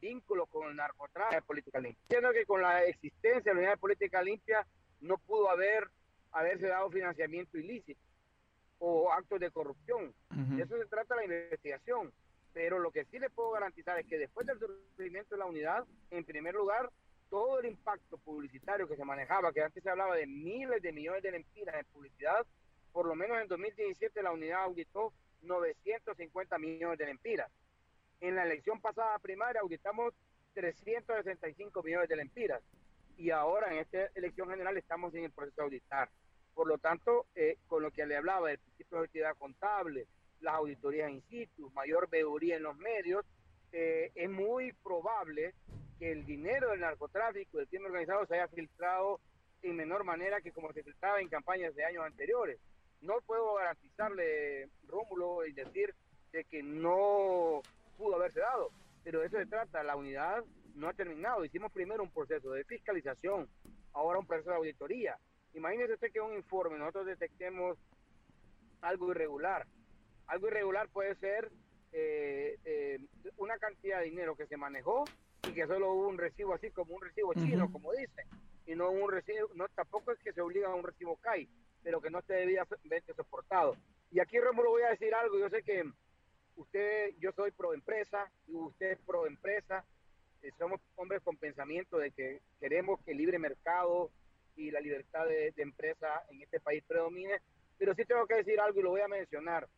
[0.00, 2.02] vínculos con el narcotráfico de política limpia.
[2.02, 4.66] Entiendo que con la existencia de la unidad de política limpia
[5.00, 5.88] no pudo haber
[6.32, 8.00] haberse dado financiamiento ilícito
[8.78, 10.14] o actos de corrupción.
[10.30, 12.12] De eso se trata la investigación.
[12.52, 15.84] Pero lo que sí le puedo garantizar es que después del surgimiento de la unidad,
[16.10, 16.90] en primer lugar,
[17.28, 21.22] todo el impacto publicitario que se manejaba, que antes se hablaba de miles de millones
[21.22, 22.46] de lempiras en publicidad,
[22.92, 27.50] por lo menos en 2017 la unidad auditó 950 millones de lempiras.
[28.20, 30.14] En la elección pasada primaria auditamos
[30.54, 32.62] 365 millones de lempiras
[33.16, 36.08] y ahora en esta elección general estamos en el proceso de auditar.
[36.54, 40.06] Por lo tanto, eh, con lo que le hablaba del principio de actividad contable,
[40.40, 43.24] las auditorías in situ, mayor veeduría en los medios,
[43.72, 45.54] eh, es muy probable
[45.98, 49.20] que el dinero del narcotráfico, del crimen organizado, se haya filtrado
[49.62, 52.58] en menor manera que como se filtraba en campañas de años anteriores.
[53.00, 55.94] No puedo garantizarle, Rómulo, y decir
[56.32, 57.62] de que no
[57.96, 58.70] pudo haberse dado,
[59.02, 59.82] pero de eso se trata.
[59.82, 61.44] La unidad no ha terminado.
[61.44, 63.48] Hicimos primero un proceso de fiscalización,
[63.92, 65.18] ahora un proceso de auditoría.
[65.54, 67.78] Imagínese usted que un informe nosotros detectemos
[68.82, 69.66] algo irregular.
[70.26, 71.50] Algo irregular puede ser
[71.92, 72.98] eh, eh,
[73.38, 75.04] una cantidad de dinero que se manejó
[75.48, 78.26] y que solo hubo un recibo así como un recibo chino, como dicen,
[78.66, 81.48] y no un recibo, no tampoco es que se obliga a un recibo CAI,
[81.82, 83.76] pero que no esté debidamente soportado.
[84.10, 85.84] Y aquí Rómulo voy a decir algo, yo sé que
[86.56, 89.84] usted, yo soy pro empresa, usted es pro empresa,
[90.42, 94.10] eh, somos hombres con pensamiento de que queremos que el libre mercado
[94.56, 97.40] y la libertad de, de empresa en este país predomine,
[97.78, 99.68] pero sí tengo que decir algo y lo voy a mencionar.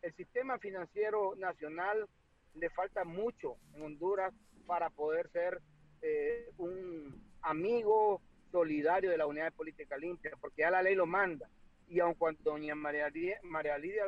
[0.00, 2.08] El sistema financiero nacional
[2.54, 4.32] le falta mucho en Honduras
[4.66, 5.60] para poder ser
[6.02, 8.20] eh, un amigo
[8.52, 11.48] solidario de la unidad de política limpia, porque ya la ley lo manda.
[11.88, 13.10] Y aun cuando doña María,
[13.42, 14.04] María Lidia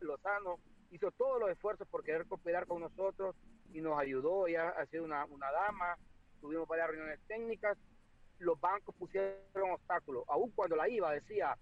[0.00, 0.58] Lozano
[0.96, 3.36] hizo todos los esfuerzos por querer cooperar con nosotros
[3.72, 5.96] y nos ayudó, ella ha sido una, una dama,
[6.40, 7.78] tuvimos varias reuniones técnicas,
[8.38, 11.56] los bancos pusieron obstáculos, aún cuando la IVA decía...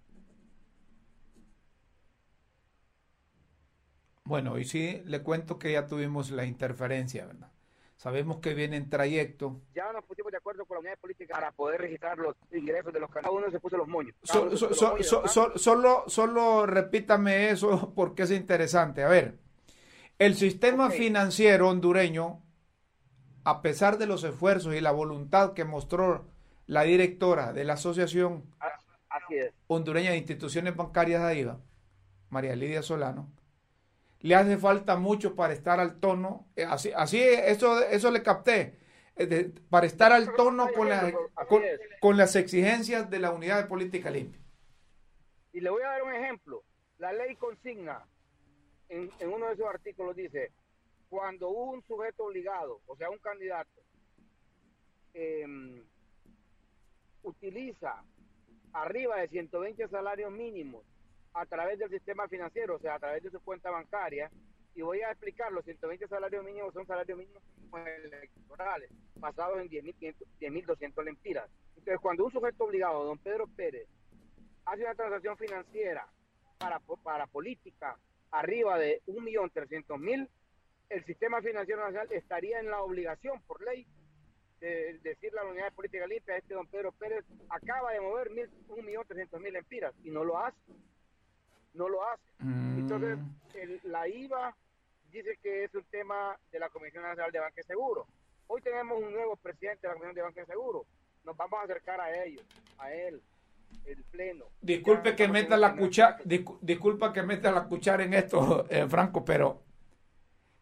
[4.24, 7.53] Bueno, y sí, le cuento que ya tuvimos la interferencia, ¿verdad?
[7.96, 9.60] Sabemos que viene en trayecto.
[9.74, 13.00] Ya nos pusimos de acuerdo con la unidad política para poder registrar los ingresos de
[13.00, 13.10] los.
[13.10, 14.14] Cada uno se puso los moños.
[14.24, 19.02] solo, solo repítame eso porque es interesante.
[19.02, 19.38] A ver,
[20.18, 22.42] el sistema financiero hondureño,
[23.44, 26.26] a pesar de los esfuerzos y la voluntad que mostró
[26.66, 28.44] la directora de la Asociación
[29.66, 31.60] Hondureña de Instituciones Bancarias de AIVA,
[32.30, 33.30] María Lidia Solano,
[34.24, 38.78] le hace falta mucho para estar al tono, eh, así, así eso, eso le capté,
[39.16, 40.88] eh, para estar al tono con,
[42.00, 44.40] con, las exigencias de la unidad de política limpia.
[45.52, 46.64] Y le voy a dar un ejemplo.
[46.96, 48.02] La ley consigna,
[48.88, 50.52] en, uno de esos artículos dice,
[51.10, 53.82] cuando un sujeto obligado, o sea, un candidato,
[55.12, 55.84] em,
[57.24, 58.02] utiliza
[58.72, 60.82] arriba de 120 salarios mínimos
[61.34, 64.30] a través del sistema financiero, o sea, a través de su cuenta bancaria,
[64.74, 71.04] y voy a explicar, los 120 salarios mínimos son salarios mínimos electorales, basados en 10.200
[71.04, 71.48] lempiras.
[71.76, 73.88] Entonces, cuando un sujeto obligado, don Pedro Pérez,
[74.64, 76.08] hace una transacción financiera
[76.58, 77.98] para, para política
[78.30, 80.28] arriba de 1.300.000,
[80.90, 83.86] el sistema financiero nacional estaría en la obligación por ley
[84.60, 88.30] de decirle a la unidad de política limpia, este don Pedro Pérez acaba de mover
[88.30, 90.56] 1.300.000 lempiras y no lo hace
[91.74, 92.22] no lo hace.
[92.38, 92.78] Mm.
[92.78, 93.18] Entonces,
[93.84, 94.56] la IVA
[95.12, 98.06] dice que es un tema de la Comisión Nacional de Banca y Seguro.
[98.46, 100.86] Hoy tenemos un nuevo presidente de la Comisión de Banca y Seguro.
[101.24, 102.44] Nos vamos a acercar a ellos,
[102.78, 103.22] a él,
[103.86, 104.46] el pleno.
[104.60, 109.62] Disculpe que meta la cuchara, disculpa que meta la cuchara en esto, eh, Franco, pero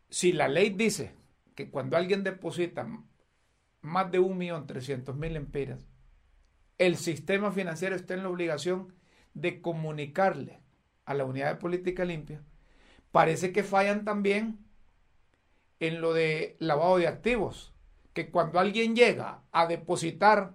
[0.08, 1.14] si la ley dice
[1.54, 2.86] que cuando alguien deposita
[3.80, 5.88] más de un millón trescientos mil empiras,
[6.78, 8.94] el sistema financiero está en la obligación
[9.34, 10.61] de comunicarle
[11.04, 12.42] a la unidad de política limpia,
[13.10, 14.58] parece que fallan también
[15.80, 17.72] en lo de lavado de activos,
[18.12, 20.52] que cuando alguien llega a depositar,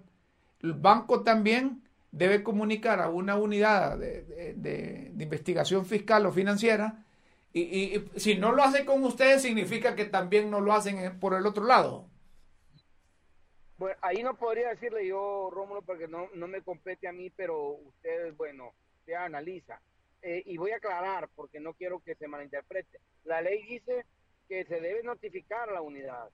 [0.60, 7.04] el banco también debe comunicar a una unidad de, investigación fiscal o financiera,
[7.52, 11.46] y, si no lo hace con ustedes, significa que también no lo hacen por el
[11.46, 12.06] otro lado.
[13.78, 17.70] Bueno, ahí no podría decirle yo, Rómulo, porque no, no me compete a mí, pero
[17.70, 18.72] ustedes, bueno,
[19.04, 19.80] se analiza.
[20.22, 22.98] Eh, y voy a aclarar porque no quiero que se malinterprete.
[23.24, 24.04] La ley dice
[24.48, 26.30] que se debe notificar a la unidad,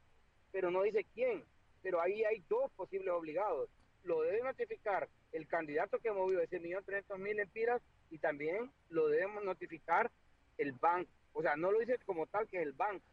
[0.52, 1.44] pero no dice quién.
[1.82, 3.68] Pero ahí hay dos posibles obligados.
[4.04, 9.08] Lo debe notificar el candidato que movió ese millón trescientos mil empiras y también lo
[9.08, 10.10] debemos notificar
[10.56, 11.10] el banco.
[11.32, 13.04] O sea, no lo dice como tal que es el banco,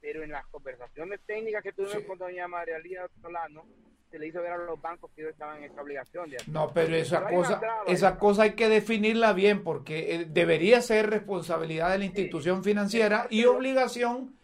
[0.00, 3.66] pero en las conversaciones técnicas que tuvimos con doña María Lía Solano,
[4.10, 6.28] se le hizo ver a los bancos que ellos estaban en esta obligación.
[6.28, 11.08] De no, pero esa cosa, esa cosa hay que definirla bien porque eh, debería ser
[11.08, 14.36] responsabilidad de la institución financiera y obligación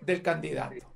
[0.00, 0.86] del candidato.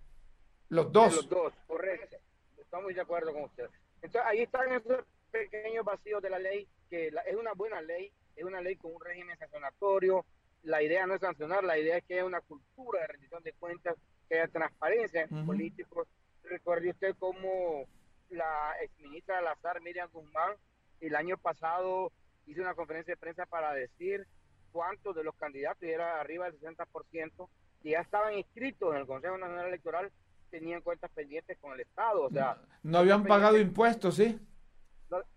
[0.68, 1.16] Los dos.
[1.16, 2.16] los dos, correcto.
[2.58, 3.68] Estamos de acuerdo con usted.
[4.02, 8.44] Entonces ahí están esos pequeños vacíos de la ley, que es una buena ley, es
[8.44, 10.24] una ley con un régimen sancionatorio.
[10.62, 13.52] La idea no es sancionar, la idea es que haya una cultura de rendición de
[13.54, 13.96] cuentas,
[14.28, 16.06] que haya transparencia en políticos.
[16.44, 17.86] Recuerde usted cómo
[18.34, 20.52] la exministra del Azar, Miriam Guzmán,
[21.00, 22.12] el año pasado
[22.46, 24.26] hizo una conferencia de prensa para decir
[24.72, 27.48] cuántos de los candidatos, y era arriba del 60%,
[27.82, 30.12] que ya estaban inscritos en el Consejo Nacional Electoral,
[30.50, 32.24] tenían cuentas pendientes con el Estado.
[32.24, 34.38] O sea, no, habían pagado impuestos, ¿sí?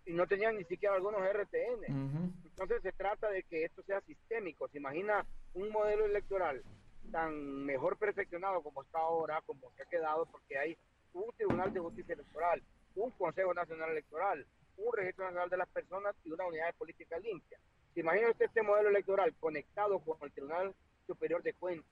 [0.06, 2.34] y no tenían ni siquiera algunos RTN.
[2.46, 4.68] Entonces se trata de que esto sea sistémico.
[4.70, 6.64] Se imagina un modelo electoral
[7.12, 10.78] tan mejor perfeccionado como está ahora, como se ha quedado, porque hay
[11.14, 12.62] un Tribunal de Justicia Electoral,
[12.98, 14.46] un Consejo Nacional Electoral,
[14.78, 17.60] un Registro Nacional de las Personas y una unidad de política limpia.
[17.94, 20.76] ¿Se imagina usted este modelo electoral conectado con el Tribunal
[21.06, 21.92] Superior de Cuentas,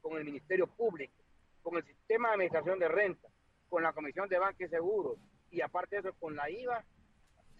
[0.00, 1.14] con el Ministerio Público,
[1.62, 3.28] con el Sistema de Administración de Renta,
[3.68, 5.18] con la Comisión de Banca y Seguros
[5.50, 6.84] y aparte de eso con la IVA?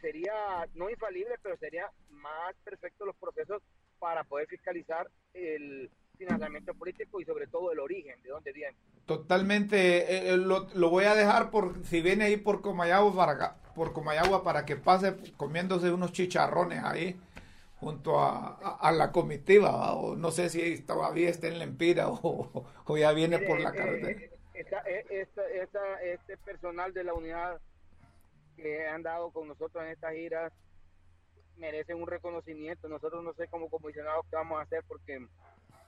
[0.01, 3.63] Sería no infalible, pero sería más perfecto los procesos
[3.99, 8.77] para poder fiscalizar el financiamiento político y sobre todo el origen, de dónde viene.
[9.07, 13.93] Totalmente, eh, eh, lo, voy a dejar por si viene ahí por Comayagua para por
[13.93, 17.21] Comayagua para que pase comiéndose unos chicharrones ahí
[17.79, 23.13] junto a, la comitiva, o no sé si todavía está en Lempira o, o ya
[23.13, 24.21] viene por la eh, carretera.
[26.03, 27.61] este personal de la unidad
[28.57, 30.53] que han dado con nosotros en estas giras
[31.59, 32.89] merecen un reconocimiento.
[32.89, 35.27] Nosotros no sé como comisionados qué vamos a hacer porque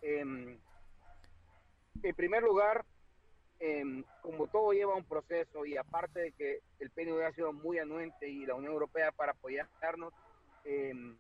[0.03, 0.59] eh,
[2.03, 2.85] en primer lugar,
[3.59, 7.79] em, como todo lleva un proceso y aparte de que el PNUD ha sido muy
[7.79, 10.15] anuente y la Unión Europea para apoyarnos,
[10.65, 11.17] em,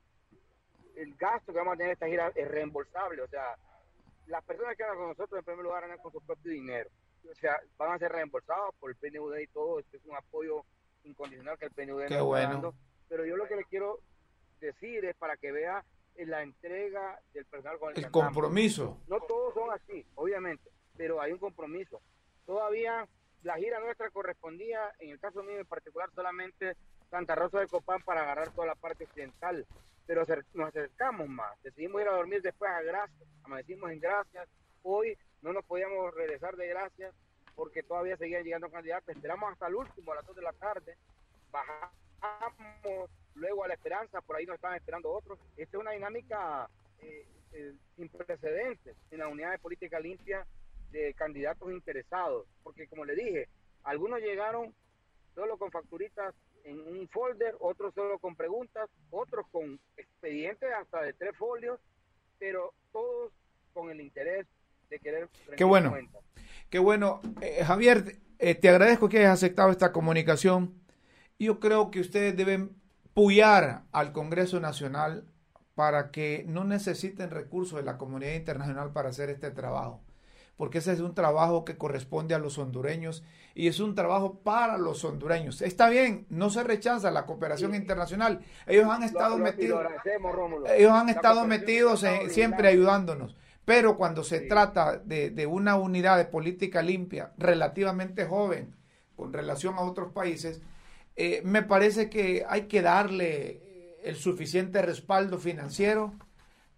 [0.96, 3.22] el gasto que vamos a tener esta gira es reembolsable.
[3.22, 3.56] O sea,
[4.26, 6.90] las personas que andan con nosotros en primer lugar andan con su propio dinero.
[7.30, 9.80] O sea, van a ser reembolsados por el PNUD y todo.
[9.80, 10.64] Esto es un apoyo
[11.04, 12.52] incondicional que el PNUD Qué bueno.
[12.52, 12.74] dando.
[13.08, 14.00] Pero yo lo que le quiero
[14.60, 15.84] decir es para que vea
[16.26, 18.98] la entrega del personal con el, el compromiso.
[19.06, 22.00] No todos son así, obviamente, pero hay un compromiso.
[22.46, 23.06] Todavía
[23.42, 26.76] la gira nuestra correspondía, en el caso mío en particular, solamente
[27.10, 29.66] Santa Rosa de Copán para agarrar toda la parte occidental,
[30.06, 34.48] pero nos acercamos más, decidimos ir a dormir después a Gracias, amanecimos en Gracias,
[34.82, 37.14] hoy no nos podíamos regresar de Gracias
[37.54, 40.96] porque todavía seguían llegando candidatos, esperamos hasta el último, a las 2 de la tarde,
[41.50, 45.38] bajamos luego a la esperanza, por ahí nos estaban esperando otros.
[45.56, 46.68] Esta es una dinámica
[47.00, 50.46] eh, eh, sin precedentes en la unidad de política limpia
[50.90, 53.48] de candidatos interesados, porque como le dije,
[53.84, 54.74] algunos llegaron
[55.34, 56.34] solo con facturitas
[56.64, 61.78] en un folder, otros solo con preguntas, otros con expedientes hasta de tres folios,
[62.38, 63.32] pero todos
[63.72, 64.46] con el interés
[64.90, 65.28] de querer...
[65.56, 65.94] Qué bueno,
[66.70, 67.20] qué bueno.
[67.40, 70.74] Eh, Javier, te agradezco que hayas aceptado esta comunicación.
[71.38, 72.78] Yo creo que ustedes deben
[73.14, 75.24] puyar al Congreso Nacional
[75.74, 80.00] para que no necesiten recursos de la comunidad internacional para hacer este trabajo,
[80.56, 83.22] porque ese es un trabajo que corresponde a los hondureños
[83.54, 85.62] y es un trabajo para los hondureños.
[85.62, 88.40] Está bien, no se rechaza la cooperación internacional.
[88.66, 89.86] Ellos han estado metidos,
[90.76, 93.36] ellos han estado metidos siempre ayudándonos.
[93.64, 98.74] Pero cuando se trata de, de una unidad de política limpia relativamente joven
[99.14, 100.60] con relación a otros países,
[101.20, 106.14] eh, me parece que hay que darle el suficiente respaldo financiero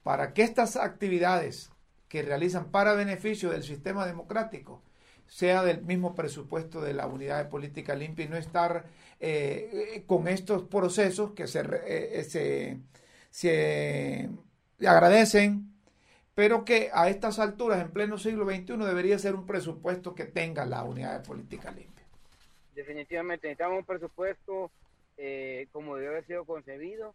[0.03, 1.71] para que estas actividades
[2.09, 4.83] que realizan para beneficio del sistema democrático
[5.27, 8.87] sea del mismo presupuesto de la unidad de política limpia y no estar
[9.21, 12.79] eh, con estos procesos que se, eh, se,
[13.29, 14.31] se
[14.81, 15.71] agradecen,
[16.35, 20.65] pero que a estas alturas, en pleno siglo XXI, debería ser un presupuesto que tenga
[20.65, 21.90] la unidad de política limpia
[22.81, 24.71] definitivamente necesitamos un presupuesto
[25.17, 27.15] eh, como debe haber sido concebido.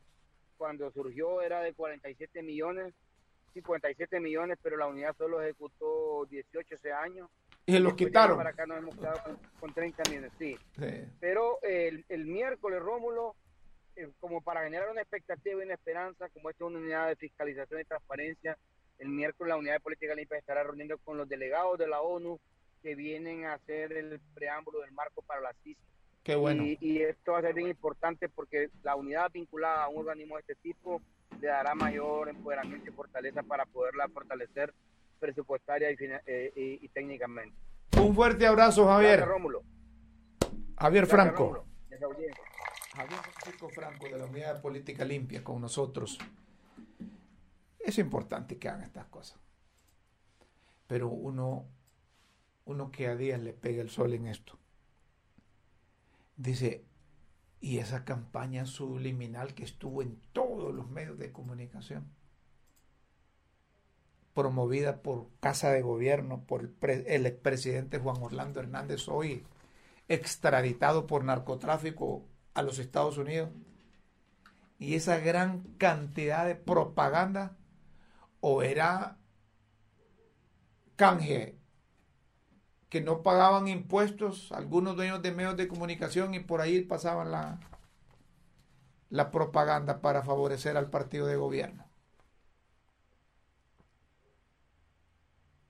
[0.58, 2.94] Cuando surgió era de 47 millones,
[3.54, 7.30] 57 millones, pero la unidad solo ejecutó 18 ese año.
[7.66, 8.38] Y los quitaron.
[8.38, 10.56] Para acá nos hemos quedado con, 30 millones, sí.
[11.20, 13.36] Pero el, el, miércoles, Rómulo,
[13.96, 17.16] eh, como para generar una expectativa y una esperanza, como esta es una unidad de
[17.16, 18.56] fiscalización y transparencia,
[19.00, 22.40] el miércoles la unidad de política limpia estará reuniendo con los delegados de la ONU,
[22.86, 25.76] que vienen a hacer el preámbulo del marco para la CIS.
[26.22, 26.64] Qué bueno.
[26.64, 30.42] Y, esto va a ser bien importante porque la unidad vinculada a un organismo de
[30.42, 31.02] este tipo
[31.42, 34.72] le dará mayor empoderamiento y fortaleza para poderla fortalecer
[35.20, 35.96] presupuestaria y,
[36.28, 37.58] eh, y, técnicamente.
[38.00, 39.18] Un fuerte abrazo, Javier.
[39.18, 39.64] Gracias, Rómulo.
[40.78, 41.66] Javier Franco.
[41.90, 46.20] Javier Franco Franco de la Unidad de Política Limpia con nosotros.
[47.80, 49.40] Es importante que hagan estas cosas.
[50.86, 51.66] Pero uno
[52.66, 54.58] uno que a día le pega el sol en esto.
[56.36, 56.84] Dice,
[57.62, 62.06] y esa campaña subliminal que estuvo en todos los medios de comunicación,
[64.34, 69.44] promovida por Casa de Gobierno, por el, expresidente Juan Orlando Hernández, hoy
[70.08, 73.50] extraditado por narcotráfico a los Estados Unidos,
[74.78, 77.58] y esa gran cantidad de propaganda,
[78.42, 79.18] o era
[80.98, 81.58] canje
[82.96, 87.60] que no pagaban impuestos, algunos dueños de medios de comunicación y por ahí pasaban la,
[89.10, 91.84] la propaganda para favorecer al partido de gobierno.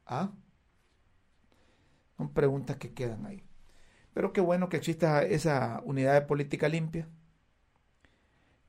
[0.06, 0.34] ¿Ah?
[2.16, 3.44] Son preguntas que quedan ahí.
[4.14, 7.10] Pero qué bueno que exista esa unidad de política limpia,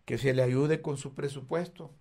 [0.07, 1.95] que se le ayude con su presupuesto.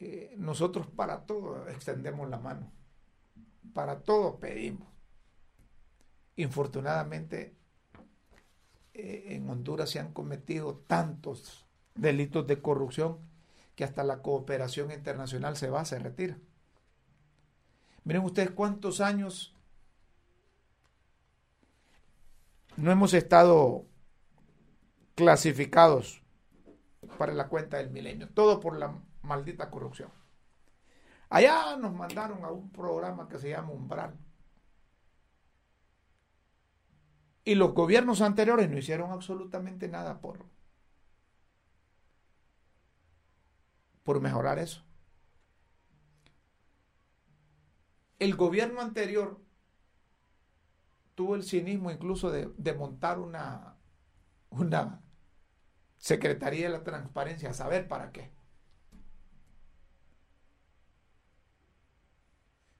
[0.00, 2.70] Eh, nosotros para todo extendemos la mano,
[3.72, 4.97] para todo pedimos.
[6.38, 7.56] Infortunadamente,
[8.94, 11.66] eh, en Honduras se han cometido tantos
[11.96, 13.18] delitos de corrupción
[13.74, 16.38] que hasta la cooperación internacional se va, se retira.
[18.04, 19.52] Miren ustedes cuántos años
[22.76, 23.84] no hemos estado
[25.16, 26.22] clasificados
[27.18, 30.12] para la cuenta del milenio, todo por la maldita corrupción.
[31.30, 34.27] Allá nos mandaron a un programa que se llama Umbral
[37.48, 40.44] Y los gobiernos anteriores no hicieron absolutamente nada por,
[44.04, 44.82] por mejorar eso.
[48.18, 49.40] el gobierno anterior
[51.14, 53.76] tuvo el cinismo incluso de, montar una,
[54.50, 55.02] una
[55.98, 58.30] Secretaría de la Transparencia, a saber para qué.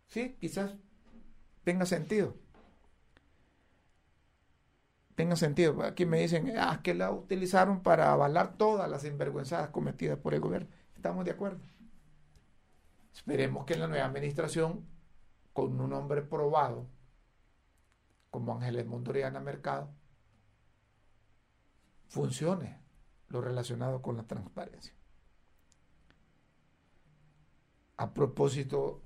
[0.06, 0.74] Sí, quizás
[1.64, 2.36] tenga sentido.
[5.18, 5.82] Tenga sentido.
[5.82, 10.38] Aquí me dicen, ah, que la utilizaron para avalar todas las sinvergüenzadas cometidas por el
[10.38, 10.68] gobierno.
[10.94, 11.58] Estamos de acuerdo.
[13.12, 14.86] Esperemos que en la nueva administración,
[15.52, 16.86] con un hombre probado,
[18.30, 19.90] como Ángeles Mondoriana Mercado,
[22.06, 22.78] funcione
[23.26, 24.94] lo relacionado con la transparencia.
[27.96, 29.02] A propósito,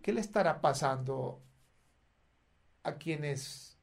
[0.00, 1.42] ¿qué le estará pasando
[2.82, 3.77] a quienes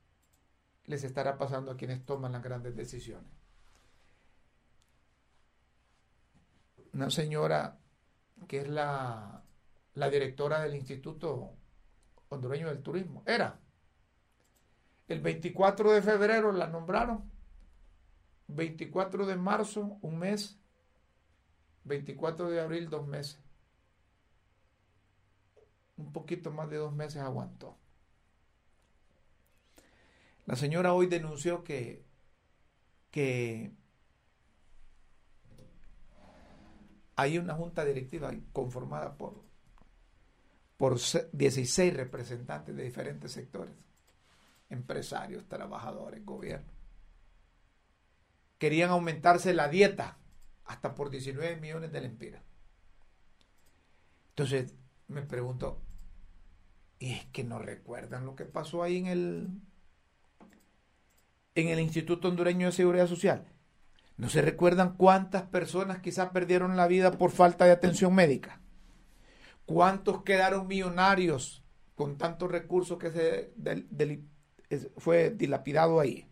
[0.88, 3.32] les estará pasando a quienes toman las grandes decisiones?
[6.94, 7.80] Una señora
[8.48, 9.44] que es la,
[9.94, 11.54] la directora del Instituto
[12.30, 13.60] Hondureño del Turismo, era.
[15.08, 17.32] El 24 de febrero la nombraron
[18.48, 20.58] 24 de marzo, un mes.
[21.84, 23.40] 24 de abril, dos meses.
[25.98, 27.78] Un poquito más de dos meses aguantó.
[30.46, 32.06] La señora hoy denunció que,
[33.12, 33.72] que
[37.16, 39.44] hay una junta directiva conformada por,
[40.78, 41.00] por
[41.32, 43.76] 16 representantes de diferentes sectores,
[44.70, 46.76] empresarios, trabajadores, gobierno
[48.58, 50.18] querían aumentarse la dieta
[50.66, 52.44] hasta por 19 millones de lempiras.
[54.30, 54.74] Entonces
[55.08, 55.82] me pregunto,
[57.00, 59.62] ¿y es que no recuerdan lo que pasó ahí en el,
[61.56, 63.48] en el Instituto Hondureño de Seguridad Social?
[64.18, 68.62] ¿No se recuerdan cuántas personas quizás perdieron la vida por falta de atención médica?
[69.66, 71.64] ¿Cuántos quedaron millonarios
[71.96, 73.54] con tantos recursos que se
[74.98, 76.30] fue dilapidado ahí?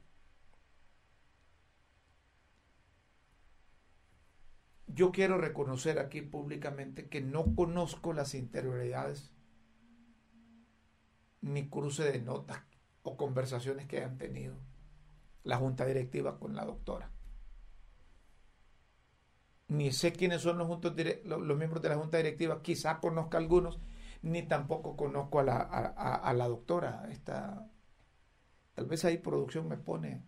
[4.88, 9.34] Yo quiero reconocer aquí públicamente que no conozco las interioridades
[11.42, 12.62] ni cruce de notas
[13.02, 14.56] o conversaciones que hayan tenido
[15.44, 17.12] la junta directiva con la doctora.
[19.68, 23.80] Ni sé quiénes son los, miembros de la junta directiva, quizá conozca algunos,
[24.22, 27.08] ni tampoco conozco a la, doctora.
[27.12, 27.68] Esta,
[28.74, 30.24] tal vez ahí producción me pone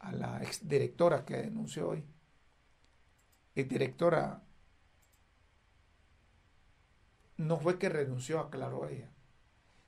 [0.00, 2.04] a la exdirectora que denunció hoy
[3.64, 4.42] directora
[7.36, 9.10] no fue que renunció, aclaró ella,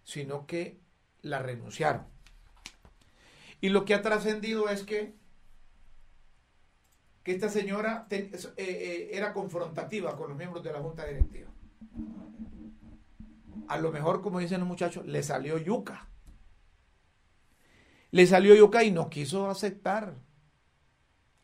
[0.04, 0.80] sino que
[1.20, 2.06] la renunciaron.
[3.62, 5.14] Y lo que ha trascendido es que,
[7.22, 11.50] que esta señora eh, eh, era confrontativa con los miembros de la junta directiva.
[13.68, 16.10] A lo mejor, como dicen los muchachos, le salió yuca.
[18.10, 20.16] Le salió yuca y no quiso aceptar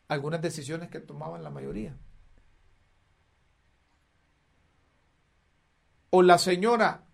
[0.07, 1.97] algunas decisiones que tomaban la mayoría.
[6.09, 7.05] o la señora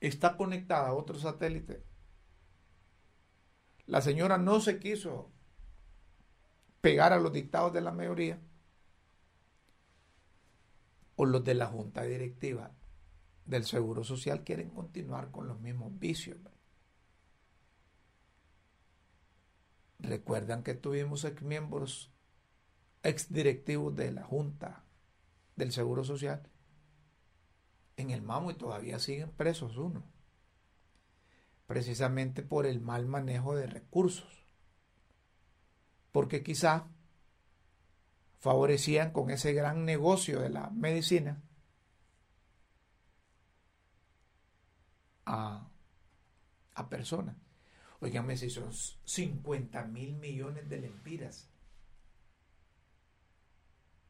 [0.00, 1.82] está conectada a otro satélite,
[3.86, 5.30] la señora no se quiso
[6.80, 8.38] pegar a los dictados de la mayoría,
[11.16, 12.72] o los de la junta directiva
[13.46, 16.38] del Seguro Social quieren continuar con los mismos vicios.
[19.98, 22.12] Recuerdan que tuvimos ex miembros,
[23.02, 24.84] ex directivos de la Junta
[25.56, 26.42] del Seguro Social
[27.96, 30.02] en el Mamo y todavía siguen presos uno,
[31.66, 34.44] precisamente por el mal manejo de recursos,
[36.12, 36.86] porque quizá
[38.38, 41.42] favorecían con ese gran negocio de la medicina
[45.24, 45.68] a,
[46.74, 47.36] a personas.
[48.00, 48.70] Oiganme si son
[49.04, 51.48] 50 mil millones de lempiras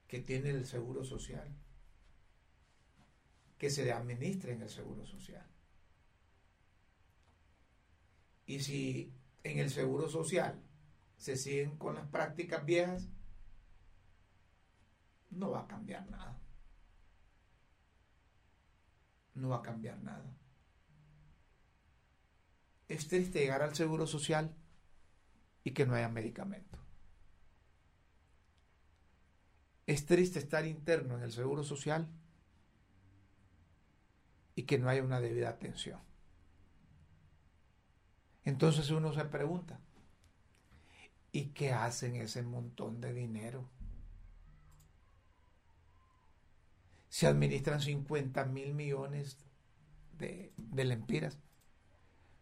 [0.09, 1.49] que tiene el Seguro Social
[3.59, 5.54] que se administre en el Seguro Social.
[8.47, 10.61] Y si en el Seguro Social
[11.17, 13.09] se siguen con las prácticas viejas,
[15.31, 16.39] no va a cambiar nada.
[19.35, 20.37] No va a cambiar nada.
[22.89, 24.55] Es triste llegar al Seguro Social
[25.65, 26.79] y que no haya medicamento.
[29.87, 32.09] Es triste estar interno en el Seguro Social
[34.55, 36.01] y que no haya una debida atención.
[38.45, 39.81] Entonces uno se pregunta,
[41.33, 43.69] ¿y qué hacen ese montón de dinero?
[47.15, 49.39] se administran 50 mil millones
[50.19, 51.39] de, de lempiras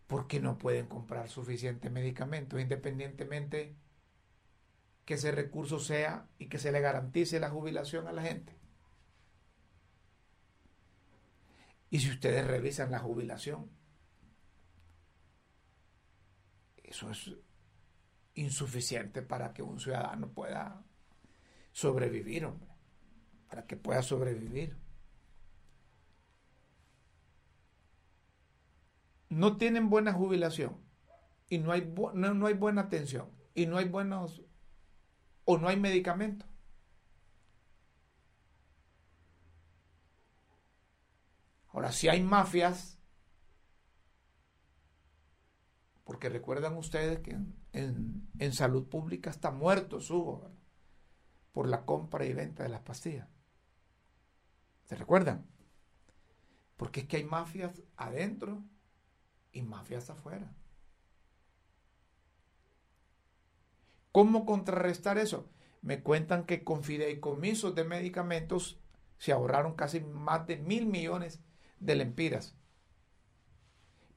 [0.07, 3.74] porque no pueden comprar suficiente medicamentos, independientemente
[5.05, 8.55] que ese recurso sea y que se le garantice la jubilación a la gente.
[11.90, 13.70] Y si ustedes revisan la jubilación,
[16.93, 17.30] eso es
[18.34, 20.84] insuficiente para que un ciudadano pueda
[21.72, 22.68] sobrevivir, hombre,
[23.49, 24.76] para que pueda sobrevivir.
[29.30, 30.76] No tienen buena jubilación
[31.49, 34.43] y no hay, no, no hay buena atención y no hay buenos
[35.47, 36.47] o no hay medicamentos.
[41.68, 42.99] Ahora, si hay mafias,
[46.13, 47.39] porque recuerdan ustedes que
[47.73, 50.51] en, salud pública está muerto subo
[51.53, 53.31] por la compra y venta de las pastillas.
[54.85, 55.47] ¿Se recuerdan?
[56.77, 58.63] Porque es que hay mafias adentro
[59.53, 60.55] y mafias afuera.
[64.13, 65.49] ¿Cómo contrarrestar eso?
[65.81, 68.79] Me cuentan que con fideicomisos de medicamentos
[69.17, 71.41] se ahorraron casi más de mil millones
[71.81, 72.55] de lempiras.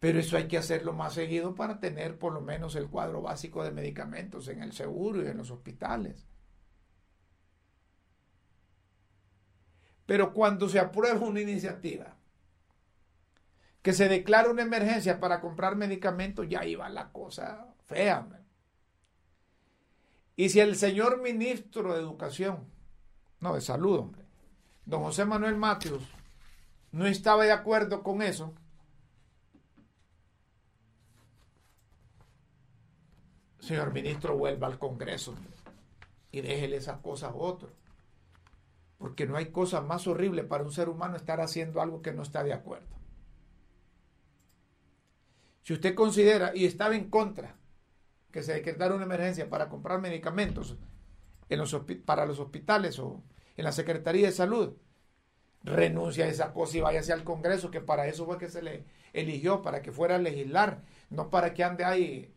[0.06, 3.64] Pero eso hay que hacerlo más seguido para tener por lo menos el cuadro básico
[3.64, 6.28] de medicamentos en el seguro y en los hospitales.
[10.06, 12.18] Pero cuando se aprueba una iniciativa
[13.82, 18.28] que se declara una emergencia para comprar medicamentos, ya iba la cosa fea.
[20.36, 22.66] Y si el señor ministro de Educación,
[23.39, 24.22] no, de Salud, hombre,
[24.86, 26.03] don José Manuel Matius,
[26.91, 28.53] no estaba de acuerdo con eso,
[33.66, 35.36] señor ministro, vuelva al Congreso
[36.32, 37.72] y déjele esas cosas a otros.
[38.97, 42.22] Porque no hay cosa más horrible para un ser humano estar haciendo algo que no
[42.22, 42.95] está de acuerdo.
[45.63, 47.55] Si usted considera y estaba en contra
[48.32, 50.78] que se decretara una emergencia para comprar medicamentos
[51.49, 53.24] en los, para los hospitales o
[53.57, 54.76] en la Secretaría de Salud,
[55.63, 58.86] renuncia a esa cosa y váyase al Congreso, que para eso fue que se le
[59.13, 62.34] eligió, para que fuera a legislar, no para que ande ahí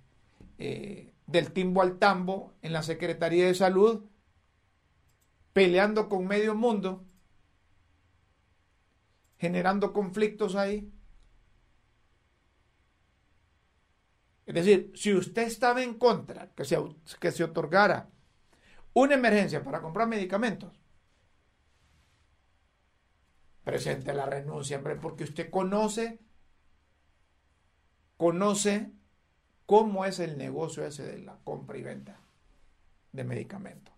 [0.59, 4.03] eh, del timbo al tambo en la Secretaría de Salud,
[5.53, 7.05] peleando con medio mundo,
[9.37, 10.91] generando conflictos ahí.
[14.47, 16.79] Es decir, si usted estaba en contra que se,
[17.21, 18.09] que se otorgara
[18.95, 20.81] una emergencia para comprar medicamentos,
[23.65, 26.21] presente la renuncia, hombre, porque usted conoce,
[28.17, 28.98] conoce
[29.69, 32.19] cómo es el negocio ese de la compra y venta
[33.13, 33.95] de medicamentos.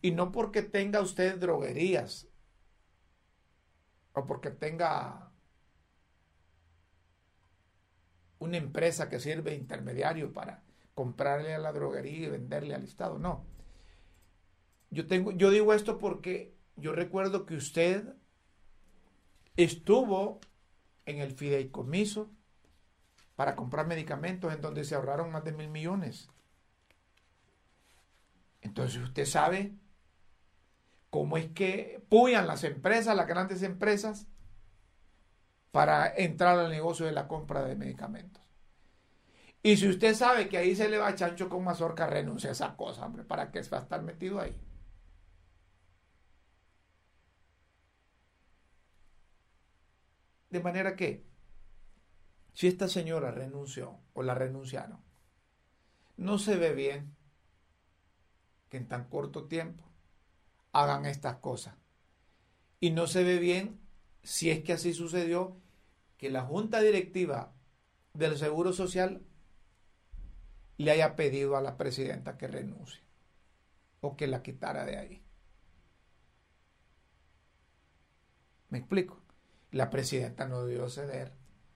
[0.00, 2.28] Y no porque tenga usted droguerías
[4.12, 5.32] o porque tenga
[8.38, 10.62] una empresa que sirve de intermediario para
[10.94, 13.18] comprarle a la droguería y venderle al Estado.
[13.18, 13.44] No.
[14.90, 18.14] Yo, tengo, yo digo esto porque yo recuerdo que usted
[19.56, 20.38] estuvo
[21.04, 22.30] en el fideicomiso
[23.36, 26.28] para comprar medicamentos en donde se ahorraron más de mil millones.
[28.60, 29.74] Entonces usted sabe
[31.10, 34.26] cómo es que puyan las empresas, las grandes empresas,
[35.70, 38.42] para entrar al negocio de la compra de medicamentos.
[39.62, 42.76] Y si usted sabe que ahí se le va chancho con mazorca, renuncia a esa
[42.76, 44.54] cosa, hombre, ¿para qué va a estar metido ahí?
[50.50, 51.24] De manera que,
[52.54, 55.00] si esta señora renunció o la renunciaron,
[56.16, 57.14] no se ve bien
[58.68, 59.84] que en tan corto tiempo
[60.72, 61.74] hagan estas cosas.
[62.80, 63.80] Y no se ve bien,
[64.22, 65.56] si es que así sucedió,
[66.16, 67.52] que la junta directiva
[68.12, 69.22] del Seguro Social
[70.76, 73.02] le haya pedido a la presidenta que renuncie
[74.00, 75.22] o que la quitara de ahí.
[78.68, 79.20] ¿Me explico?
[79.70, 81.32] La presidenta no debió ceder,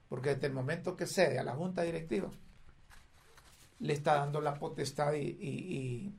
[0.09, 2.31] porque desde el momento que cede a la junta directiva,
[3.81, 6.13] le está dando la potestad y,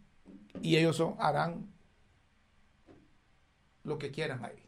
[0.61, 1.71] y ellos son, harán
[3.83, 4.63] lo que quieran ahí.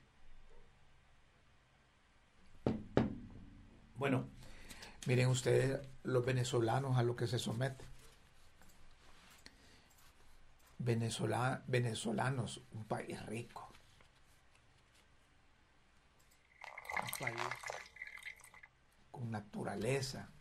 [3.95, 4.27] Bueno,
[5.05, 7.87] miren ustedes los venezolanos a lo que se someten.
[10.79, 13.69] venezolanos, un país rico.
[17.03, 17.37] Un país
[19.11, 20.31] con naturaleza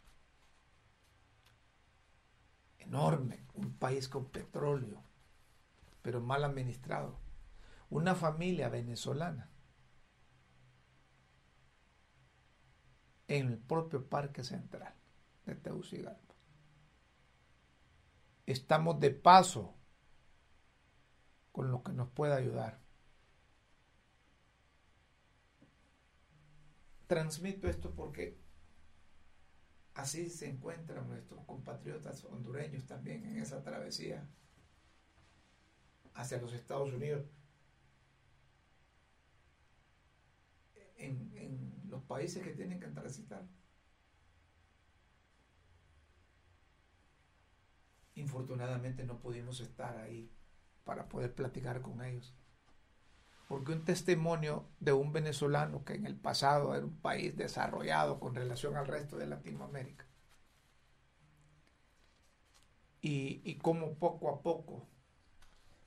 [2.79, 5.03] enorme, un país con petróleo,
[6.03, 7.19] pero mal administrado.
[7.89, 9.51] Una familia venezolana
[13.29, 14.95] en el propio Parque Central
[15.47, 16.35] de Tegucigalpa.
[18.47, 19.75] Estamos de paso
[21.53, 22.81] con lo que nos pueda ayudar.
[27.07, 28.39] Transmito esto porque
[30.01, 34.27] así se encuentran nuestros compatriotas hondureños también en esa travesía
[36.15, 37.27] hacia los Estados Unidos.
[40.97, 41.31] En,
[41.89, 43.45] los países que tienen que transitar.
[48.15, 50.31] Infortunadamente no pudimos estar ahí
[50.85, 52.33] para poder platicar con ellos.
[53.51, 58.37] Porque un testimonio de un venezolano que en el pasado era un país desarrollado con
[58.37, 60.07] relación al resto de Latinoamérica.
[63.01, 64.87] Y, y cómo poco a poco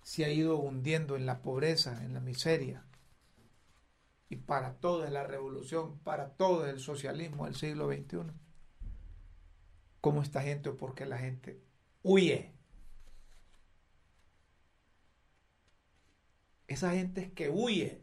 [0.02, 2.86] se ha ido hundiendo en la pobreza, en la miseria.
[4.28, 8.34] Y para toda la revolución, para todo el socialismo del siglo XXI.
[10.02, 11.64] ¿Cómo esta gente o por qué la gente
[12.02, 12.53] huye?
[16.74, 18.02] Esa gente es que huye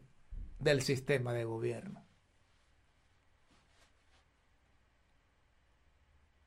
[0.59, 2.05] del sistema de gobierno.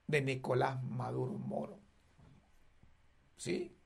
[0.07, 1.79] De Nicolás Maduro Moro.
[3.37, 3.77] ¿Sí?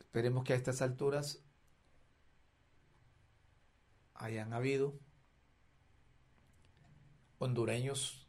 [0.00, 1.44] Esperemos que a estas alturas
[4.14, 4.98] hayan habido
[7.38, 8.26] hondureños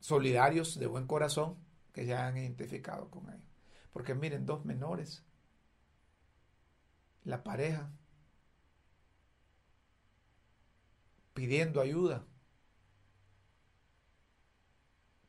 [0.00, 1.56] solidarios de buen corazón
[1.94, 3.47] que se hayan identificado con ellos.
[3.92, 5.24] Porque miren, dos menores,
[7.24, 7.90] la pareja,
[11.34, 12.24] pidiendo ayuda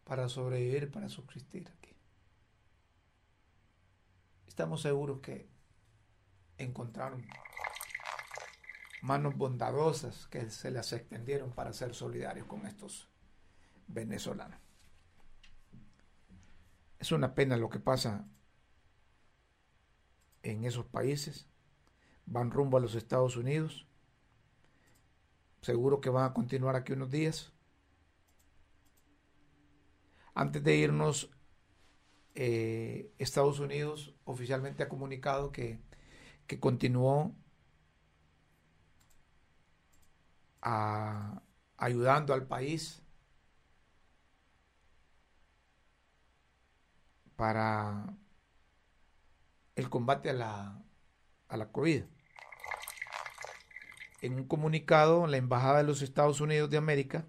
[0.03, 1.95] para sobrevivir, para subsistir aquí.
[4.47, 5.47] Estamos seguros que
[6.57, 7.26] encontraron
[9.01, 13.07] manos bondadosas que se las extendieron para ser solidarios con estos
[13.88, 14.60] venezolanos.
[16.97, 18.28] Es una pena lo que pasa
[20.51, 21.47] en esos países,
[22.25, 23.87] van rumbo a los Estados Unidos,
[25.61, 27.51] seguro que van a continuar aquí unos días.
[30.33, 31.31] Antes de irnos,
[32.35, 35.79] eh, Estados Unidos oficialmente ha comunicado que,
[36.47, 37.35] que continuó
[41.77, 43.01] ayudando al país
[47.35, 48.13] para
[49.80, 50.84] el combate a la,
[51.47, 52.03] a la COVID.
[54.21, 57.25] En un comunicado, la Embajada de los Estados Unidos de América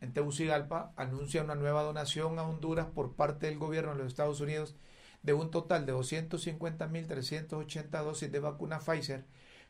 [0.00, 4.40] en Tegucigalpa anuncia una nueva donación a Honduras por parte del gobierno de los Estados
[4.40, 4.74] Unidos
[5.22, 9.26] de un total de 250.380 dosis de vacuna Pfizer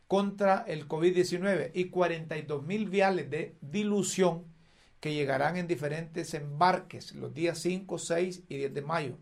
[0.07, 4.45] contra el COVID-19 y 42.000 viales de dilución
[5.01, 9.19] que llegarán en diferentes embarques los días 5, 6 y 10 de mayo.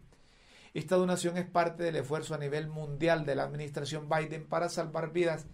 [0.76, 5.10] Esta donación es parte del esfuerzo a nivel mundial de la administración Biden para salvar
[5.10, 5.46] vidas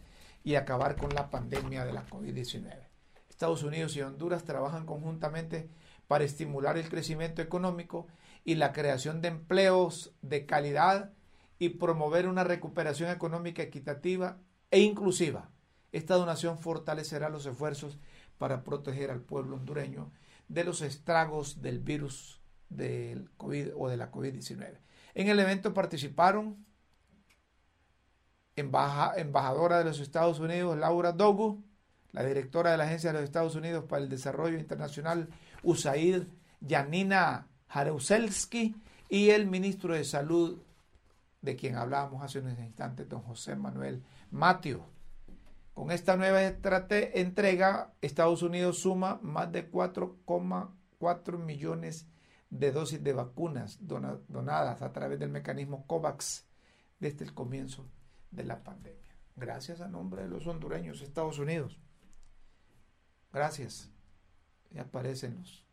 [0.42, 2.88] y acabar con la pandemia de la COVID-19.
[3.28, 5.70] Estados Unidos y Honduras trabajan conjuntamente
[6.08, 8.08] para estimular el crecimiento económico
[8.44, 11.12] y la creación de empleos de calidad
[11.60, 14.40] y promover una recuperación económica equitativa
[14.72, 15.52] e inclusiva.
[15.92, 18.00] Esta donación fortalecerá los esfuerzos
[18.38, 20.10] para proteger al pueblo hondureño
[20.48, 24.80] de los estragos del virus del COVID o de la COVID-19.
[25.14, 26.64] En el evento participaron
[28.56, 31.62] embajadora de los Estados Unidos, Laura Dogu,
[32.12, 35.28] la directora de la Agencia de los Estados Unidos para el Desarrollo Internacional,
[35.62, 36.24] USAID,
[36.66, 38.74] Janina Jaruzelski,
[39.08, 40.62] y el ministro de Salud,
[41.42, 44.86] de quien hablábamos hace unos instantes, don José Manuel Matio.
[45.74, 52.12] Con esta nueva entrega, Estados Unidos suma más de 4,4 millones de
[52.52, 56.44] de dosis de vacunas donadas a través del mecanismo COVAX
[57.00, 57.88] desde el comienzo
[58.30, 59.16] de la pandemia.
[59.36, 61.80] Gracias a nombre de los hondureños, Estados Unidos.
[63.32, 63.90] Gracias.
[64.70, 65.64] Y aparecen los,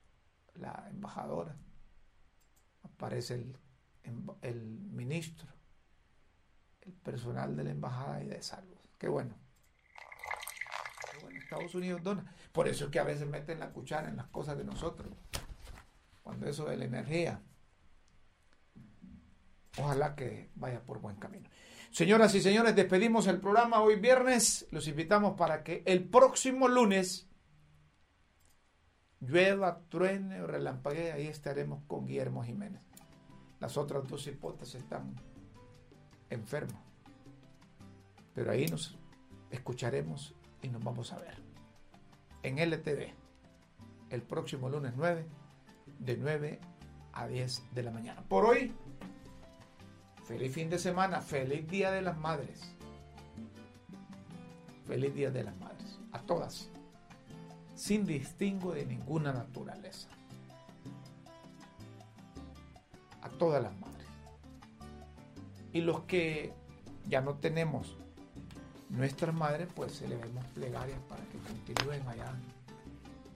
[0.55, 1.57] la embajadora,
[2.83, 3.57] aparece el,
[4.41, 5.49] el ministro,
[6.79, 8.77] el personal de la embajada y de salud.
[8.97, 9.35] Qué bueno.
[11.11, 11.39] Qué bueno.
[11.39, 12.33] Estados Unidos dona.
[12.53, 15.11] Por eso es que a veces meten la cuchara en las cosas de nosotros
[16.29, 17.41] cuando eso de la energía.
[19.79, 21.49] Ojalá que vaya por buen camino.
[21.89, 24.67] Señoras y señores, despedimos el programa hoy viernes.
[24.69, 27.27] Los invitamos para que el próximo lunes
[29.21, 31.13] llueva, truene o relampaguee.
[31.13, 32.83] Ahí estaremos con Guillermo Jiménez.
[33.59, 35.15] Las otras dos hipótesis están
[36.29, 36.79] enfermos.
[38.35, 38.99] Pero ahí nos
[39.49, 41.41] escucharemos y nos vamos a ver
[42.43, 43.15] en LTV
[44.11, 45.38] el próximo lunes 9
[45.99, 46.59] de 9
[47.13, 48.21] a 10 de la mañana.
[48.27, 48.73] Por hoy,
[50.23, 52.75] feliz fin de semana, feliz Día de las Madres.
[54.85, 55.99] Feliz Día de las Madres.
[56.11, 56.69] A todas.
[57.75, 60.09] Sin distingo de ninguna naturaleza.
[63.21, 64.07] A todas las madres.
[65.71, 66.53] Y los que
[67.07, 67.97] ya no tenemos
[68.89, 72.33] nuestras madres, pues se debemos plegarias para que continúen allá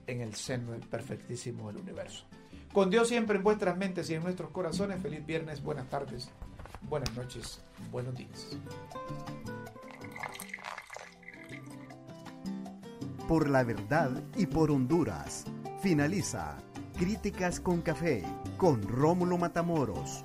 [0.06, 2.24] en el seno del perfectísimo del universo.
[2.74, 5.00] Con Dios siempre en vuestras mentes y en nuestros corazones.
[5.00, 6.28] Feliz viernes, buenas tardes,
[6.88, 7.60] buenas noches,
[7.92, 8.58] buenos días.
[13.28, 15.44] Por la verdad y por Honduras.
[15.82, 16.56] Finaliza
[16.98, 18.24] Críticas con Café
[18.56, 20.24] con Rómulo Matamoros.